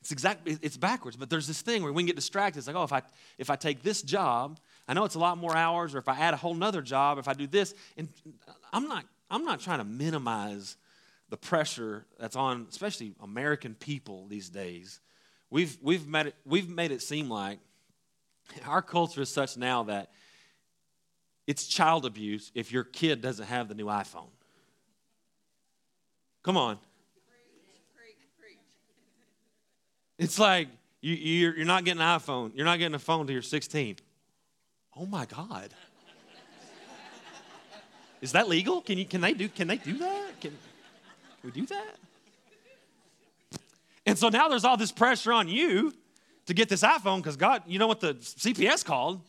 [0.00, 2.58] It's exactly it's backwards, but there's this thing where we can get distracted.
[2.58, 3.02] It's like, oh, if I
[3.38, 6.18] if I take this job, I know it's a lot more hours, or if I
[6.18, 8.08] add a whole nother job, if I do this, and
[8.70, 10.76] I'm not I'm not trying to minimize
[11.34, 15.00] the pressure that's on, especially American people these days.
[15.50, 17.58] We've, we've, made it, we've made it seem like
[18.64, 20.12] our culture is such now that
[21.48, 24.28] it's child abuse if your kid doesn't have the new iPhone.
[26.44, 26.78] Come on.
[30.16, 30.68] It's like
[31.00, 32.52] you, you're, you're not getting an iPhone.
[32.54, 33.96] You're not getting a phone till you're 16.
[34.96, 35.74] Oh my God.
[38.20, 38.80] Is that legal?
[38.82, 40.40] Can, you, can, they, do, can they do that?
[40.40, 40.56] Can,
[41.44, 41.96] we do that?
[44.06, 45.92] And so now there's all this pressure on you
[46.46, 49.20] to get this iPhone because God, you know what the CPS called?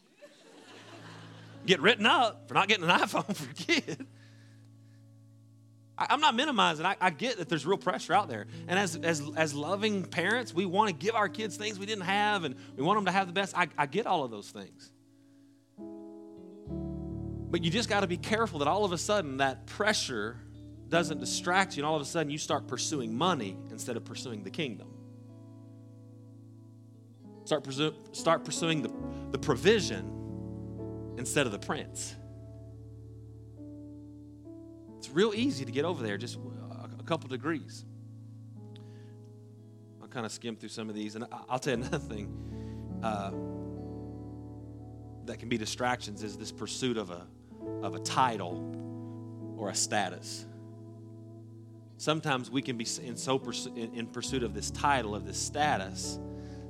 [1.65, 4.05] Get written up for not getting an iPhone for kid.
[5.97, 6.85] I, am not minimizing.
[6.85, 8.47] I, I, get that there's real pressure out there.
[8.67, 12.03] And as, as, as loving parents, we want to give our kids things we didn't
[12.03, 13.57] have and we want them to have the best.
[13.57, 14.91] I, I get all of those things.
[17.49, 20.37] But you just got to be careful that all of a sudden that pressure
[20.89, 24.43] doesn't distract you, and all of a sudden you start pursuing money instead of pursuing
[24.43, 24.87] the kingdom.
[27.45, 28.91] Start, pursu- start pursuing the,
[29.31, 32.15] the provision instead of the prince.
[34.97, 37.85] It's real easy to get over there, just a, a couple degrees.
[40.01, 43.31] I'll kind of skim through some of these, and I'll tell you another thing uh,
[45.25, 47.27] that can be distractions is this pursuit of a,
[47.83, 50.45] of a title or a status.
[52.05, 53.41] Sometimes we can be in so
[53.75, 56.19] in pursuit of this title, of this status,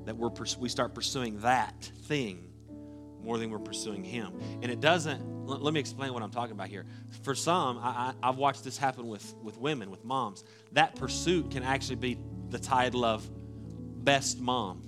[0.06, 2.48] that we're we start pursuing that thing
[3.22, 4.32] more than we're pursuing Him.
[4.62, 5.46] And it doesn't.
[5.46, 6.86] Let me explain what I'm talking about here.
[7.24, 10.46] For some, I, have watched this happen with with women, with moms.
[10.72, 12.18] That pursuit can actually be
[12.48, 13.30] the title of
[14.06, 14.84] best mom.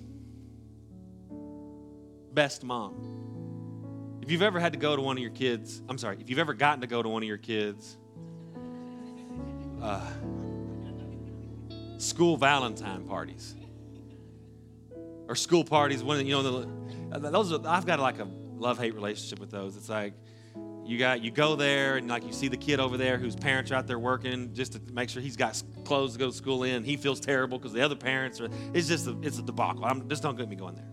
[2.32, 4.20] Best mom.
[4.22, 6.40] If you've ever had to go to one of your kids, I'm sorry, if you've
[6.40, 7.98] ever gotten to go to one of your kids'
[9.82, 10.02] uh,
[11.98, 13.56] school Valentine parties
[15.28, 16.04] or school parties.
[16.04, 19.76] When you know, the, those are, I've got like a love hate relationship with those.
[19.76, 20.14] It's like
[20.86, 23.72] you got you go there and like you see the kid over there whose parents
[23.72, 26.64] are out there working just to make sure he's got clothes to go to school
[26.64, 26.84] in.
[26.84, 28.50] He feels terrible because the other parents are.
[28.74, 29.86] It's just a, it's a debacle.
[29.86, 30.88] I'm just don't get me going there.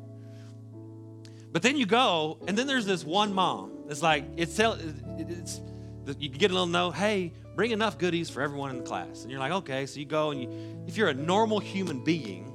[1.53, 3.85] But then you go, and then there's this one mom.
[3.89, 5.61] It's like it's it's
[6.19, 6.93] you get a little note.
[6.93, 9.23] Hey, bring enough goodies for everyone in the class.
[9.23, 9.87] And you're like, okay.
[9.87, 12.51] So you go and you, if you're a normal human being,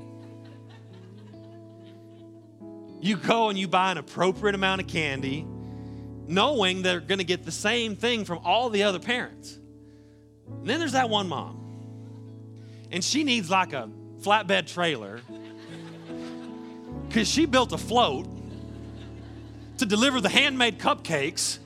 [3.01, 5.45] you go and you buy an appropriate amount of candy,
[6.27, 9.57] knowing they're going to get the same thing from all the other parents.
[10.47, 11.55] And then there's that one mom,
[12.91, 13.89] and she needs like a
[14.21, 15.21] flatbed trailer
[17.07, 18.27] because she built a float
[19.77, 21.59] to deliver the handmade cupcakes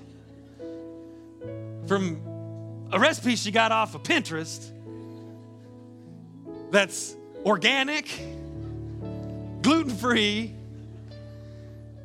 [1.87, 4.71] from a recipe she got off of Pinterest
[6.71, 7.15] that's
[7.45, 8.07] organic
[9.63, 10.53] gluten free,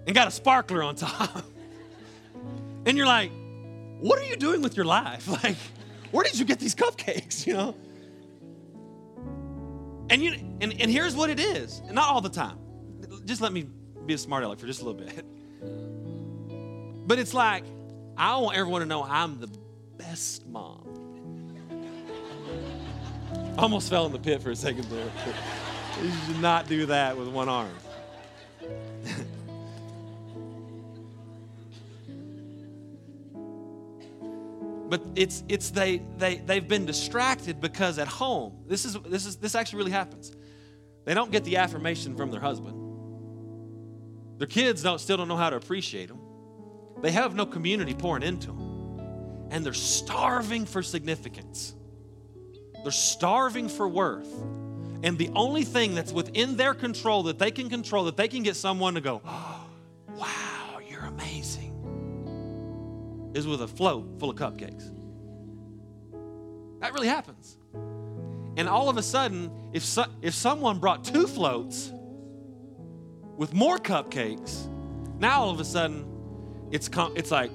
[0.06, 1.44] and got a sparkler on top.
[2.86, 3.30] and you're like,
[4.00, 5.28] what are you doing with your life?
[5.44, 5.56] Like,
[6.10, 7.46] where did you get these cupcakes?
[7.46, 7.74] You know?
[10.10, 11.82] And you and, and here's what it is.
[11.90, 12.58] Not all the time.
[13.26, 13.68] Just let me
[14.06, 15.22] be a smart aleck for just a little bit.
[17.06, 17.64] But it's like,
[18.16, 19.48] I want everyone to know I'm the
[19.98, 20.86] best mom.
[23.58, 25.10] Almost fell in the pit for a second there.
[26.02, 27.68] you should not do that with one arm.
[34.88, 39.36] but it's it's they they they've been distracted because at home this is this is
[39.36, 40.32] this actually really happens
[41.04, 42.74] they don't get the affirmation from their husband
[44.38, 46.18] their kids don't still don't know how to appreciate them
[47.02, 48.67] they have no community pouring into them
[49.50, 51.74] and they're starving for significance
[52.82, 54.32] they're starving for worth
[55.02, 58.42] and the only thing that's within their control that they can control that they can
[58.42, 59.66] get someone to go oh,
[60.16, 61.68] wow you're amazing
[63.34, 64.92] is with a float full of cupcakes.
[66.80, 67.56] That really happens.
[68.56, 71.92] And all of a sudden, if, so, if someone brought two floats
[73.36, 74.68] with more cupcakes,
[75.18, 76.04] now all of a sudden,
[76.70, 77.50] it's, it's like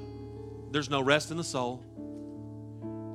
[0.73, 1.83] there's no rest in the soul.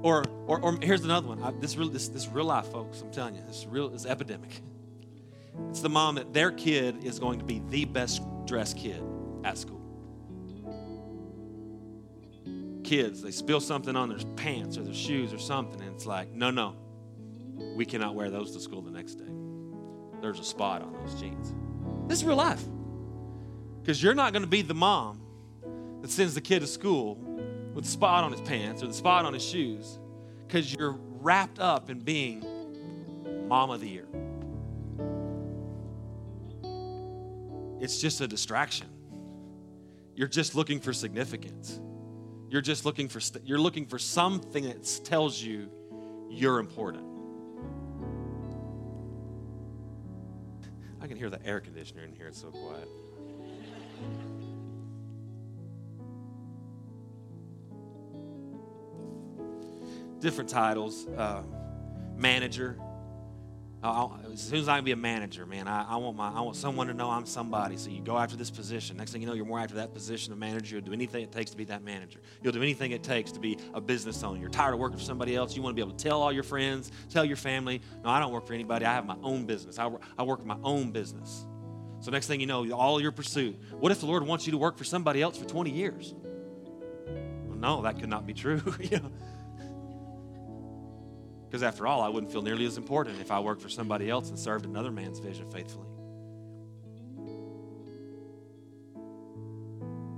[0.03, 1.43] Or, or, or here's another one.
[1.43, 3.03] I, this, real, this, this real life, folks.
[3.03, 4.63] I'm telling you, this real this epidemic.
[5.69, 9.03] It's the mom that their kid is going to be the best dressed kid
[9.45, 9.79] at school
[12.89, 16.33] kids, they spill something on their pants or their shoes or something, and it's like,
[16.33, 16.75] no, no,
[17.77, 19.31] we cannot wear those to school the next day.
[20.23, 21.53] There's a spot on those jeans.
[22.09, 22.63] This is real life.
[23.83, 25.21] Because you're not going to be the mom
[26.01, 27.17] that sends the kid to school
[27.79, 30.01] with a spot on his pants or the spot on his shoes
[30.45, 32.45] because you're wrapped up in being
[33.47, 34.09] mom of the year.
[37.81, 38.89] It's just a distraction.
[40.17, 41.79] You're just looking for significance.
[42.51, 45.71] You're just looking for st- you're looking for something that tells you
[46.29, 47.05] you're important.
[51.01, 52.27] I can hear the air conditioner in here.
[52.27, 52.89] It's so quiet.
[60.21, 61.43] Different titles, uh,
[62.17, 62.77] manager,
[63.81, 66.41] I'll, as soon as I can be a manager, man, I, I, want my, I
[66.41, 67.77] want someone to know I'm somebody.
[67.77, 68.97] So you go after this position.
[68.97, 70.75] Next thing you know, you're more after that position of manager.
[70.75, 72.21] You'll do anything it takes to be that manager.
[72.43, 74.41] You'll do anything it takes to be a business owner.
[74.41, 75.55] You're tired of working for somebody else.
[75.55, 78.19] You want to be able to tell all your friends, tell your family, no, I
[78.19, 78.85] don't work for anybody.
[78.85, 79.79] I have my own business.
[79.79, 81.47] I, I work my own business.
[82.01, 83.61] So next thing you know, all your pursuit.
[83.79, 86.15] What if the Lord wants you to work for somebody else for 20 years?
[87.47, 88.61] Well, no, that could not be true.
[88.81, 89.13] you know?
[91.49, 94.29] Because after all, I wouldn't feel nearly as important if I worked for somebody else
[94.29, 95.87] and served another man's vision faithfully.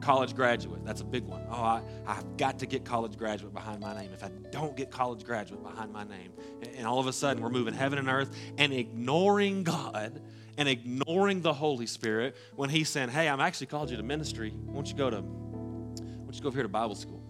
[0.00, 1.44] College graduate, that's a big one.
[1.48, 4.10] Oh, I, I've got to get college graduate behind my name.
[4.12, 6.32] If I don't get college graduate behind my name,
[6.76, 10.20] and all of a sudden we're moving heaven and earth and ignoring God
[10.58, 14.52] and ignoring the Holy Spirit when He's saying, Hey, I'm actually called you to ministry.
[14.56, 17.22] Won't you go to, won't you go over here to Bible school?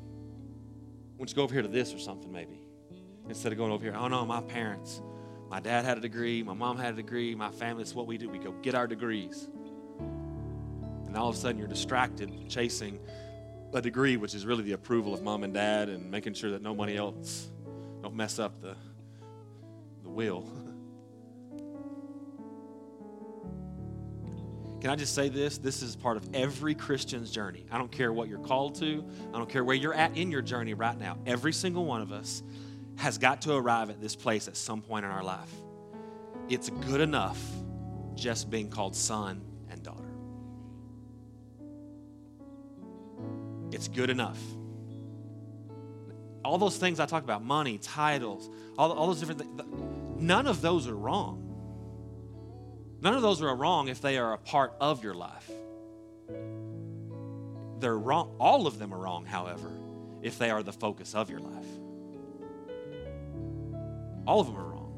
[1.19, 2.61] Won't you go over here to this or something maybe?
[3.31, 5.01] Instead of going over here, oh no, my parents,
[5.49, 8.19] my dad had a degree, my mom had a degree, my family, that's what we
[8.19, 8.29] do.
[8.29, 9.49] We go get our degrees.
[11.07, 13.01] And all of a sudden you're distracted chasing
[13.73, 16.61] a degree, which is really the approval of mom and dad and making sure that
[16.63, 17.51] nobody else
[18.03, 18.75] don't mess up the,
[20.03, 20.43] the wheel.
[24.81, 25.59] Can I just say this?
[25.59, 27.67] This is part of every Christian's journey.
[27.71, 30.43] I don't care what you're called to, I don't care where you're at in your
[30.43, 31.19] journey right now.
[31.27, 32.43] Every single one of us
[33.01, 35.51] has got to arrive at this place at some point in our life.
[36.51, 37.43] It's good enough
[38.15, 40.13] just being called son and daughter.
[43.73, 44.39] It's good enough.
[46.45, 49.63] All those things I talk about money, titles, all, all those different things
[50.21, 51.47] none of those are wrong.
[53.01, 55.51] None of those are wrong if they are a part of your life.
[57.79, 58.37] They're wrong.
[58.39, 59.71] All of them are wrong, however,
[60.21, 61.65] if they are the focus of your life.
[64.31, 64.93] All of them are wrong.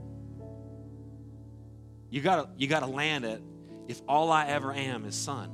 [2.10, 3.42] You gotta, you gotta land it.
[3.88, 5.50] If all I ever am is son,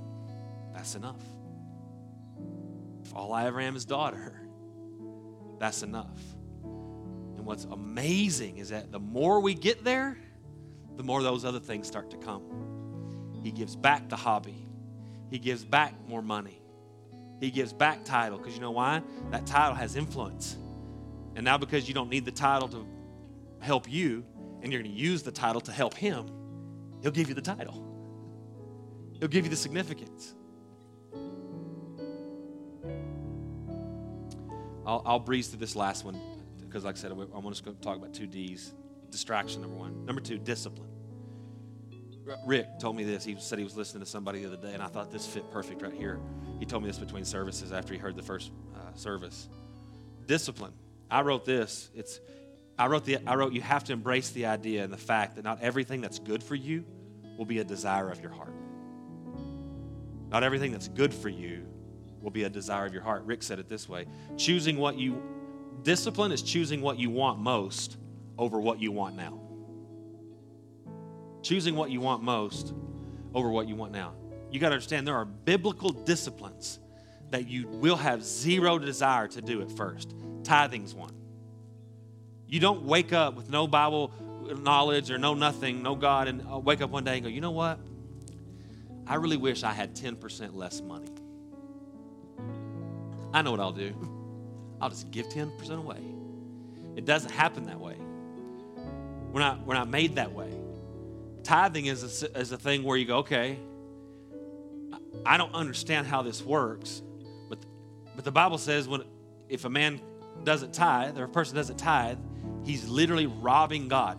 [0.75, 1.23] that's enough.
[3.05, 4.35] If all I ever am is daughter,
[5.61, 6.19] that's enough.
[6.65, 10.19] And what's amazing is that the more we get there,
[10.97, 12.43] the more those other things start to come.
[13.45, 14.67] He gives back the hobby,
[15.31, 16.61] He gives back more money,
[17.39, 18.39] He gives back title.
[18.39, 19.03] Because you know why?
[19.31, 20.57] That title has influence.
[21.37, 22.85] And now, because you don't need the title to
[23.61, 24.25] help you
[24.63, 26.27] and you're going to use the title to help him,
[27.03, 27.85] he'll give you the title.
[29.19, 30.35] He'll give you the significance.
[34.87, 36.19] I'll, I'll breeze through this last one
[36.61, 38.73] because, like I said, I'm just going to talk about two D's.
[39.11, 40.05] Distraction, number one.
[40.05, 40.89] Number two, discipline.
[42.47, 43.25] Rick told me this.
[43.25, 45.51] He said he was listening to somebody the other day, and I thought this fit
[45.51, 46.21] perfect right here.
[46.59, 49.49] He told me this between services after he heard the first uh, service.
[50.27, 50.73] Discipline.
[51.11, 51.91] I wrote this.
[51.95, 52.21] It's
[52.79, 55.45] I wrote the I wrote you have to embrace the idea and the fact that
[55.45, 56.85] not everything that's good for you
[57.37, 58.53] will be a desire of your heart.
[60.31, 61.67] Not everything that's good for you
[62.21, 63.25] will be a desire of your heart.
[63.25, 64.07] Rick said it this way
[64.37, 65.21] choosing what you,
[65.83, 67.97] discipline is choosing what you want most
[68.37, 69.41] over what you want now.
[71.43, 72.75] Choosing what you want most
[73.35, 74.13] over what you want now.
[74.51, 76.79] You got to understand there are biblical disciplines
[77.31, 80.15] that you will have zero desire to do at first.
[80.45, 81.18] Tithing's one.
[82.49, 84.13] You don't wake up with no Bible
[84.57, 87.43] knowledge or no nothing, no God, and uh, wake up one day and go, you
[87.43, 87.79] know what?
[89.07, 91.11] I really wish I had 10% less money.
[93.33, 93.95] I know what I'll do.
[94.81, 96.01] I'll just give 10% away.
[96.97, 97.97] It doesn't happen that way.
[99.33, 100.51] We're not, we're not made that way.
[101.43, 103.59] Tithing is a, is a thing where you go, okay,
[105.27, 107.03] I don't understand how this works,
[107.49, 107.59] but,
[108.15, 109.03] but the Bible says when
[109.49, 110.01] if a man
[110.45, 112.19] doesn't tithe or a person doesn't tithe,
[112.69, 114.19] he's literally robbing God.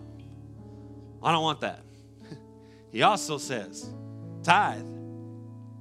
[1.22, 1.80] I don't want that.
[2.92, 3.88] he also says,
[4.42, 4.80] tithe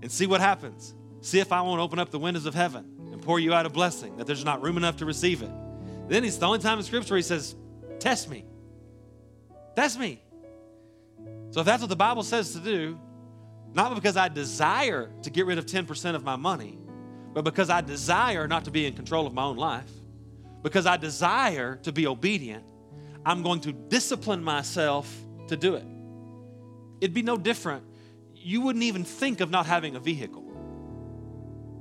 [0.01, 0.93] and see what happens.
[1.21, 3.69] See if I won't open up the windows of heaven and pour you out a
[3.69, 5.51] blessing, that there's not room enough to receive it.
[6.07, 7.55] Then he's the only time in Scripture he says,
[7.97, 8.45] Test me.
[9.75, 10.21] Test me.
[11.49, 12.99] So if that's what the Bible says to do,
[13.73, 16.77] not because I desire to get rid of 10% of my money,
[17.33, 19.89] but because I desire not to be in control of my own life,
[20.61, 22.63] because I desire to be obedient,
[23.25, 25.13] I'm going to discipline myself
[25.47, 25.85] to do it.
[27.01, 27.83] It'd be no different.
[28.33, 30.45] You wouldn't even think of not having a vehicle.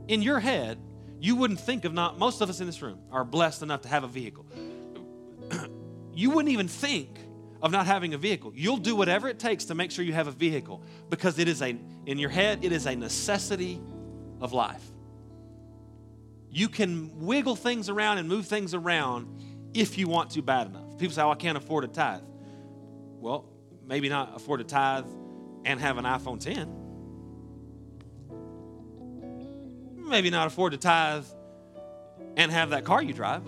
[0.08, 0.78] In your head,
[1.20, 3.88] you wouldn't think of not, most of us in this room are blessed enough to
[3.88, 4.46] have a vehicle.
[6.14, 7.18] you wouldn't even think
[7.60, 8.52] of not having a vehicle.
[8.54, 11.60] You'll do whatever it takes to make sure you have a vehicle because it is
[11.60, 11.76] a,
[12.06, 13.80] in your head, it is a necessity
[14.40, 14.84] of life.
[16.50, 19.26] You can wiggle things around and move things around
[19.74, 20.98] if you want to bad enough.
[20.98, 22.22] People say, oh, I can't afford a tithe.
[23.20, 23.44] Well,
[23.86, 25.06] maybe not afford a tithe
[25.64, 26.74] and have an iPhone 10.
[30.08, 31.26] Maybe not afford to tithe
[32.36, 33.42] and have that car you drive.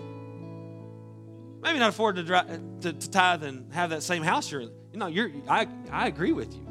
[1.61, 2.47] Maybe not afford to, drive,
[2.81, 4.71] to, to tithe and have that same house you're in.
[4.91, 6.67] You know, you're, I, I agree with you.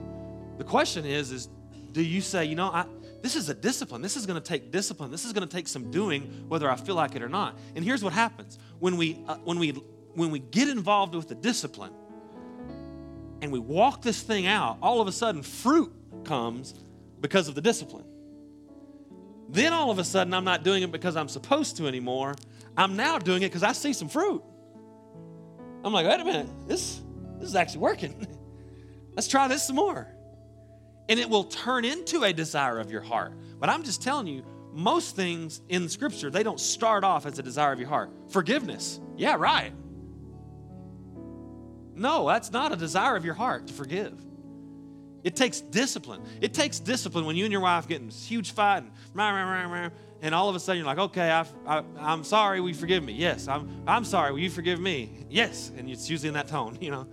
[0.59, 1.49] The question is, is
[1.93, 2.85] do you say, you know, I,
[3.23, 4.03] this is a discipline.
[4.03, 5.11] This is going to take discipline.
[5.11, 7.59] This is going to take some doing, whether I feel like it or not.
[7.75, 9.71] And here's what happens when we uh, when we
[10.15, 11.93] when we get involved with the discipline
[13.43, 14.79] and we walk this thing out.
[14.83, 15.93] All of a sudden, fruit
[16.25, 16.75] comes
[17.21, 18.05] because of the discipline.
[19.49, 22.35] Then all of a sudden, I'm not doing it because I'm supposed to anymore.
[22.77, 24.43] I'm now doing it because I see some fruit.
[25.83, 27.01] I'm like, wait a minute, this,
[27.39, 28.27] this is actually working.
[29.17, 30.07] Let's try this some more.
[31.11, 33.35] And it will turn into a desire of your heart.
[33.59, 37.43] But I'm just telling you, most things in Scripture, they don't start off as a
[37.43, 38.11] desire of your heart.
[38.29, 39.73] Forgiveness, yeah, right.
[41.95, 44.25] No, that's not a desire of your heart to forgive.
[45.23, 46.23] It takes discipline.
[46.41, 48.85] It takes discipline when you and your wife get in this huge fight
[49.15, 49.93] and,
[50.23, 51.31] and all of a sudden you're like, okay,
[51.67, 53.13] I, I'm sorry, you forgive me?
[53.13, 55.27] Yes, I'm, I'm sorry, will you forgive me?
[55.29, 55.73] Yes.
[55.77, 57.07] And it's usually in that tone, you know.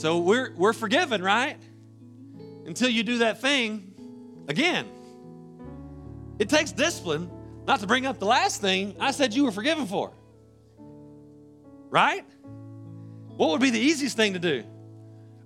[0.00, 1.58] So we're, we're forgiven, right?
[2.64, 3.92] Until you do that thing
[4.48, 4.88] again.
[6.38, 7.30] It takes discipline
[7.66, 10.10] not to bring up the last thing I said you were forgiven for.
[11.90, 12.24] Right?
[13.36, 14.64] What would be the easiest thing to do?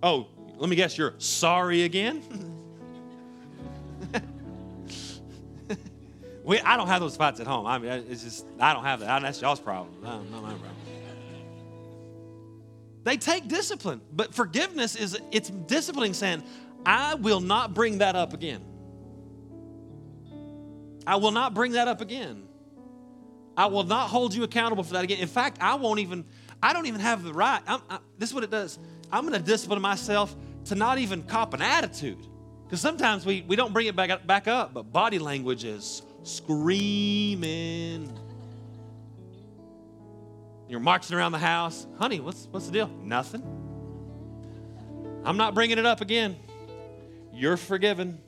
[0.01, 2.23] Oh, let me guess, you're sorry again?
[6.45, 7.67] we, I don't have those fights at home.
[7.67, 9.21] I mean, it's just, I don't have that.
[9.21, 9.97] That's y'all's problem.
[10.01, 10.84] No, not my problem.
[13.05, 16.43] They take discipline, but forgiveness is, it's disciplining saying,
[16.87, 18.65] I will not bring that up again.
[21.07, 22.49] I will not bring that up again.
[23.57, 25.19] I will not hold you accountable for that again.
[25.19, 26.25] In fact, I won't even,
[26.63, 27.61] I don't even have the right.
[27.67, 28.79] I, this is what it does.
[29.13, 30.35] I'm going to discipline myself
[30.67, 32.27] to not even cop an attitude.
[32.65, 38.19] Because sometimes we, we don't bring it back, back up, but body language is screaming.
[40.69, 41.87] You're marching around the house.
[41.99, 42.89] Honey, what's, what's the deal?
[43.03, 43.43] Nothing.
[45.25, 46.37] I'm not bringing it up again.
[47.33, 48.19] You're forgiven.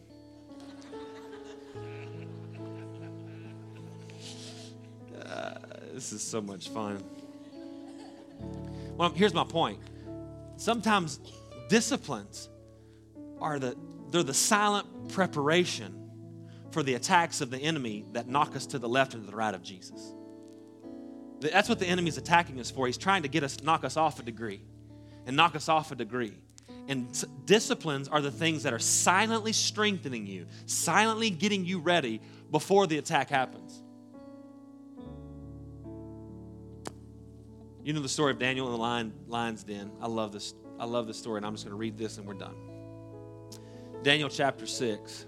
[5.20, 5.54] Uh,
[5.92, 7.02] this is so much fun.
[8.96, 9.78] Well, here's my point.
[10.56, 11.20] Sometimes
[11.68, 12.48] disciplines
[13.40, 13.76] are the
[14.10, 16.10] they're the silent preparation
[16.70, 19.36] for the attacks of the enemy that knock us to the left and to the
[19.36, 20.14] right of Jesus.
[21.40, 22.86] That's what the enemy's attacking us for.
[22.86, 24.62] He's trying to get us knock us off a degree
[25.26, 26.32] and knock us off a degree.
[26.88, 27.08] And
[27.44, 32.20] disciplines are the things that are silently strengthening you, silently getting you ready
[32.50, 33.82] before the attack happens.
[37.82, 39.90] You know the story of Daniel in the lion, lion's den.
[40.00, 40.54] I love this.
[40.78, 42.54] I love this story, and I'm just going to read this and we're done.
[44.02, 45.26] Daniel chapter 6.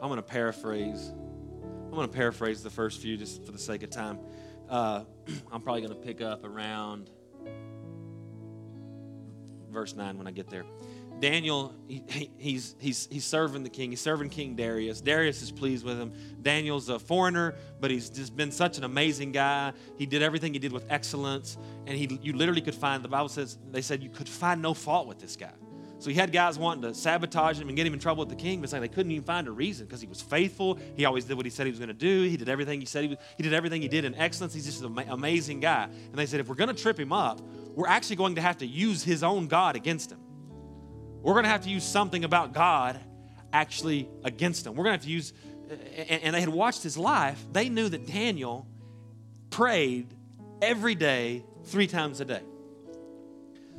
[0.00, 1.12] I'm going to paraphrase.
[1.94, 4.18] I'm going to paraphrase the first few just for the sake of time.
[4.68, 5.04] Uh,
[5.52, 7.08] I'm probably going to pick up around
[9.70, 10.64] verse 9 when I get there.
[11.20, 12.02] Daniel, he,
[12.36, 13.90] he's, he's, he's serving the king.
[13.90, 15.00] He's serving King Darius.
[15.00, 16.12] Darius is pleased with him.
[16.42, 19.72] Daniel's a foreigner, but he's just been such an amazing guy.
[19.96, 21.56] He did everything he did with excellence.
[21.86, 24.74] And he, you literally could find, the Bible says, they said you could find no
[24.74, 25.52] fault with this guy.
[26.04, 28.36] So he had guys wanting to sabotage him and get him in trouble with the
[28.36, 30.78] king, but like they couldn't even find a reason because he was faithful.
[30.96, 32.28] He always did what he said he was going to do.
[32.28, 34.52] He did everything he said he was, he did everything he did in excellence.
[34.52, 35.84] He's just an amazing guy.
[35.84, 37.40] And they said, if we're going to trip him up,
[37.74, 40.18] we're actually going to have to use his own God against him.
[41.22, 43.00] We're going to have to use something about God
[43.50, 44.74] actually against him.
[44.74, 45.32] We're going to have to use,
[46.06, 47.42] and they had watched his life.
[47.50, 48.66] They knew that Daniel
[49.48, 50.08] prayed
[50.60, 52.42] every day, three times a day.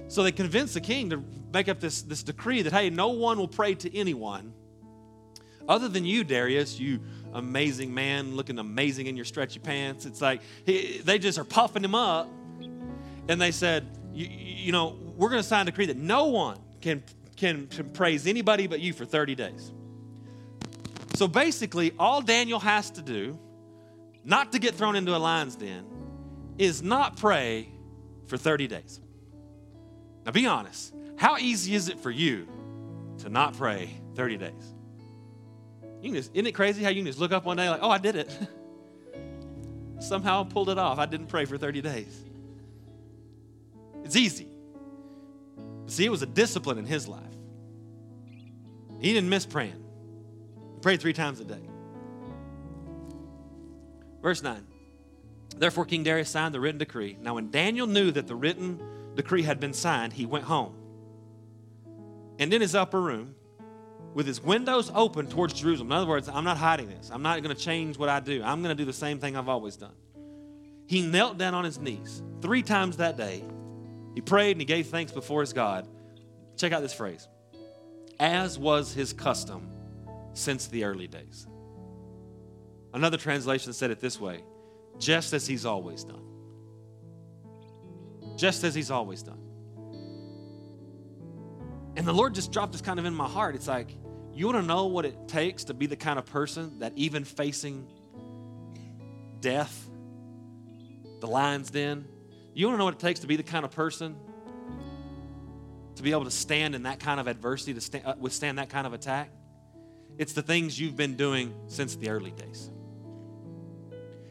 [0.07, 1.23] So they convinced the king to
[1.53, 4.53] make up this, this decree that, hey, no one will pray to anyone
[5.67, 6.99] other than you, Darius, you
[7.33, 10.05] amazing man looking amazing in your stretchy pants.
[10.05, 12.29] It's like he, they just are puffing him up.
[13.27, 17.03] And they said, you, know, we're going to sign a decree that no one can,
[17.35, 19.73] can, can praise anybody but you for 30 days.
[21.15, 23.39] So basically, all Daniel has to do,
[24.23, 25.85] not to get thrown into a lion's den,
[26.57, 27.69] is not pray
[28.27, 28.99] for 30 days.
[30.25, 30.93] Now, be honest.
[31.17, 32.47] How easy is it for you
[33.19, 34.73] to not pray 30 days?
[36.01, 37.79] You can just, isn't it crazy how you can just look up one day like,
[37.81, 38.31] oh, I did it?
[39.99, 40.99] Somehow pulled it off.
[40.99, 42.23] I didn't pray for 30 days.
[44.03, 44.47] It's easy.
[45.87, 47.23] See, it was a discipline in his life.
[48.99, 49.83] He didn't miss praying.
[50.75, 51.61] He prayed three times a day.
[54.21, 54.65] Verse 9.
[55.57, 57.17] Therefore, King Darius signed the written decree.
[57.21, 58.81] Now, when Daniel knew that the written
[59.15, 60.75] decree had been signed, he went home.
[62.37, 63.35] And in his upper room,
[64.13, 65.91] with his windows open towards Jerusalem.
[65.91, 67.11] In other words, I'm not hiding this.
[67.11, 68.41] I'm not going to change what I do.
[68.43, 69.91] I'm going to do the same thing I've always done.
[70.87, 73.43] He knelt down on his knees three times that day.
[74.13, 75.85] He prayed and he gave thanks before his God.
[76.55, 77.27] Check out this phrase
[78.17, 79.69] as was his custom
[80.33, 81.47] since the early days.
[82.93, 84.43] Another translation said it this way
[84.97, 86.23] just as he's always done
[88.35, 89.39] just as He's always done.
[91.97, 93.55] And the Lord just dropped this kind of in my heart.
[93.55, 93.95] It's like,
[94.33, 97.23] you want to know what it takes to be the kind of person that even
[97.23, 97.87] facing
[99.39, 99.89] death,
[101.21, 102.05] the lion's den,
[102.53, 104.17] you want to know what it takes to be the kind of person
[105.95, 108.69] to be able to stand in that kind of adversity, to stand, uh, withstand that
[108.69, 109.31] kind of attack?
[110.17, 112.69] It's the things you've been doing since the early days.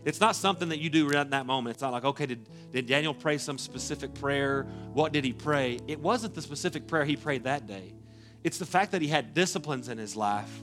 [0.04, 1.74] It's not something that you do right in that moment.
[1.74, 4.66] It's not like, okay, did, did Daniel pray some specific prayer?
[4.92, 5.78] What did he pray?
[5.88, 7.94] It wasn't the specific prayer he prayed that day.
[8.42, 10.62] It's the fact that he had disciplines in his life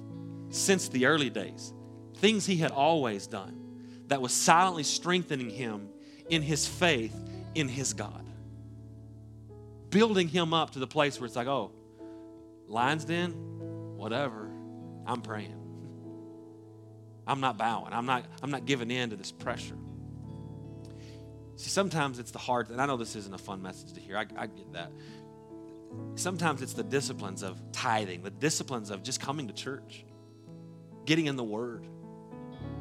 [0.49, 1.73] since the early days,
[2.17, 3.57] things he had always done
[4.07, 5.89] that was silently strengthening him
[6.29, 7.15] in his faith
[7.55, 8.25] in his God.
[9.89, 11.71] Building him up to the place where it's like, oh,
[12.67, 13.31] lion's den,
[13.97, 14.49] whatever,
[15.05, 15.60] I'm praying.
[17.27, 17.93] I'm not bowing.
[17.93, 19.77] I'm not, I'm not giving in to this pressure.
[21.55, 24.17] See, sometimes it's the hard, and I know this isn't a fun message to hear.
[24.17, 24.91] I, I get that.
[26.15, 30.03] Sometimes it's the disciplines of tithing, the disciplines of just coming to church,
[31.05, 31.85] getting in the Word,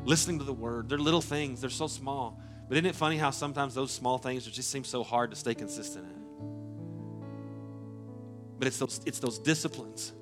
[0.05, 0.89] listening to the Word.
[0.89, 2.41] They're little things, they're so small.
[2.69, 5.55] But isn't it funny how sometimes those small things just seem so hard to stay
[5.55, 6.21] consistent in?
[8.59, 10.13] But it's those, it's those disciplines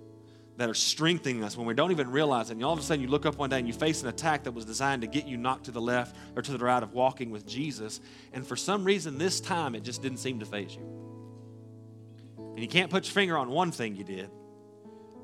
[0.58, 2.54] that are strengthening us when we don't even realize it.
[2.54, 4.42] And all of a sudden, you look up one day and you face an attack
[4.42, 6.92] that was designed to get you knocked to the left or to the right of
[6.92, 8.00] walking with Jesus.
[8.32, 10.82] And for some reason, this time, it just didn't seem to faze you.
[12.36, 14.30] And you can't put your finger on one thing you did,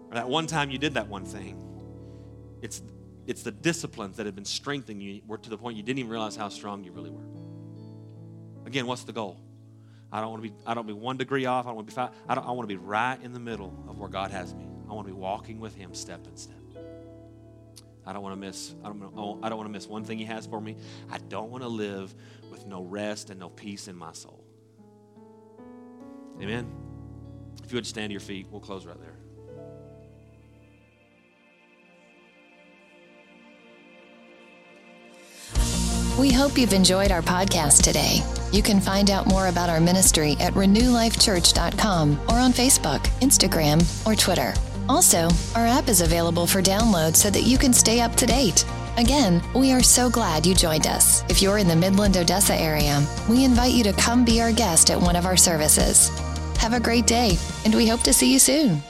[0.09, 1.61] or that one time you did that one thing.
[2.63, 2.81] It's,
[3.27, 6.13] it's the disciplines that have been strengthening you were to the point you didn't even
[6.13, 7.27] realize how strong you really were.
[8.67, 9.41] Again, what's the goal?
[10.13, 10.55] I don't want to be.
[10.65, 11.67] I don't be one degree off.
[11.67, 12.11] I don't want to be five.
[12.29, 14.69] I, don't, I want to be right in the middle of where God has me.
[14.89, 16.57] I want to be walking with Him step in step.
[18.07, 18.75] I don't want to miss.
[18.85, 19.03] I don't.
[19.17, 20.77] Oh, I don't want to miss one thing He has for me.
[21.11, 22.15] I don't want to live
[22.51, 24.45] with no rest and no peace in my soul.
[26.41, 26.71] Amen.
[27.65, 29.15] If you would stand to your feet, we'll close right there.
[36.19, 38.21] We hope you've enjoyed our podcast today.
[38.53, 44.15] You can find out more about our ministry at renewlifechurch.com or on Facebook, Instagram, or
[44.15, 44.55] Twitter.
[44.89, 48.65] Also, our app is available for download so that you can stay up to date.
[48.97, 51.25] Again, we are so glad you joined us.
[51.29, 54.91] If you're in the Midland Odessa area, we invite you to come be our guest
[54.91, 56.11] at one of our services.
[56.59, 58.83] Have a great day, and we hope to see you soon.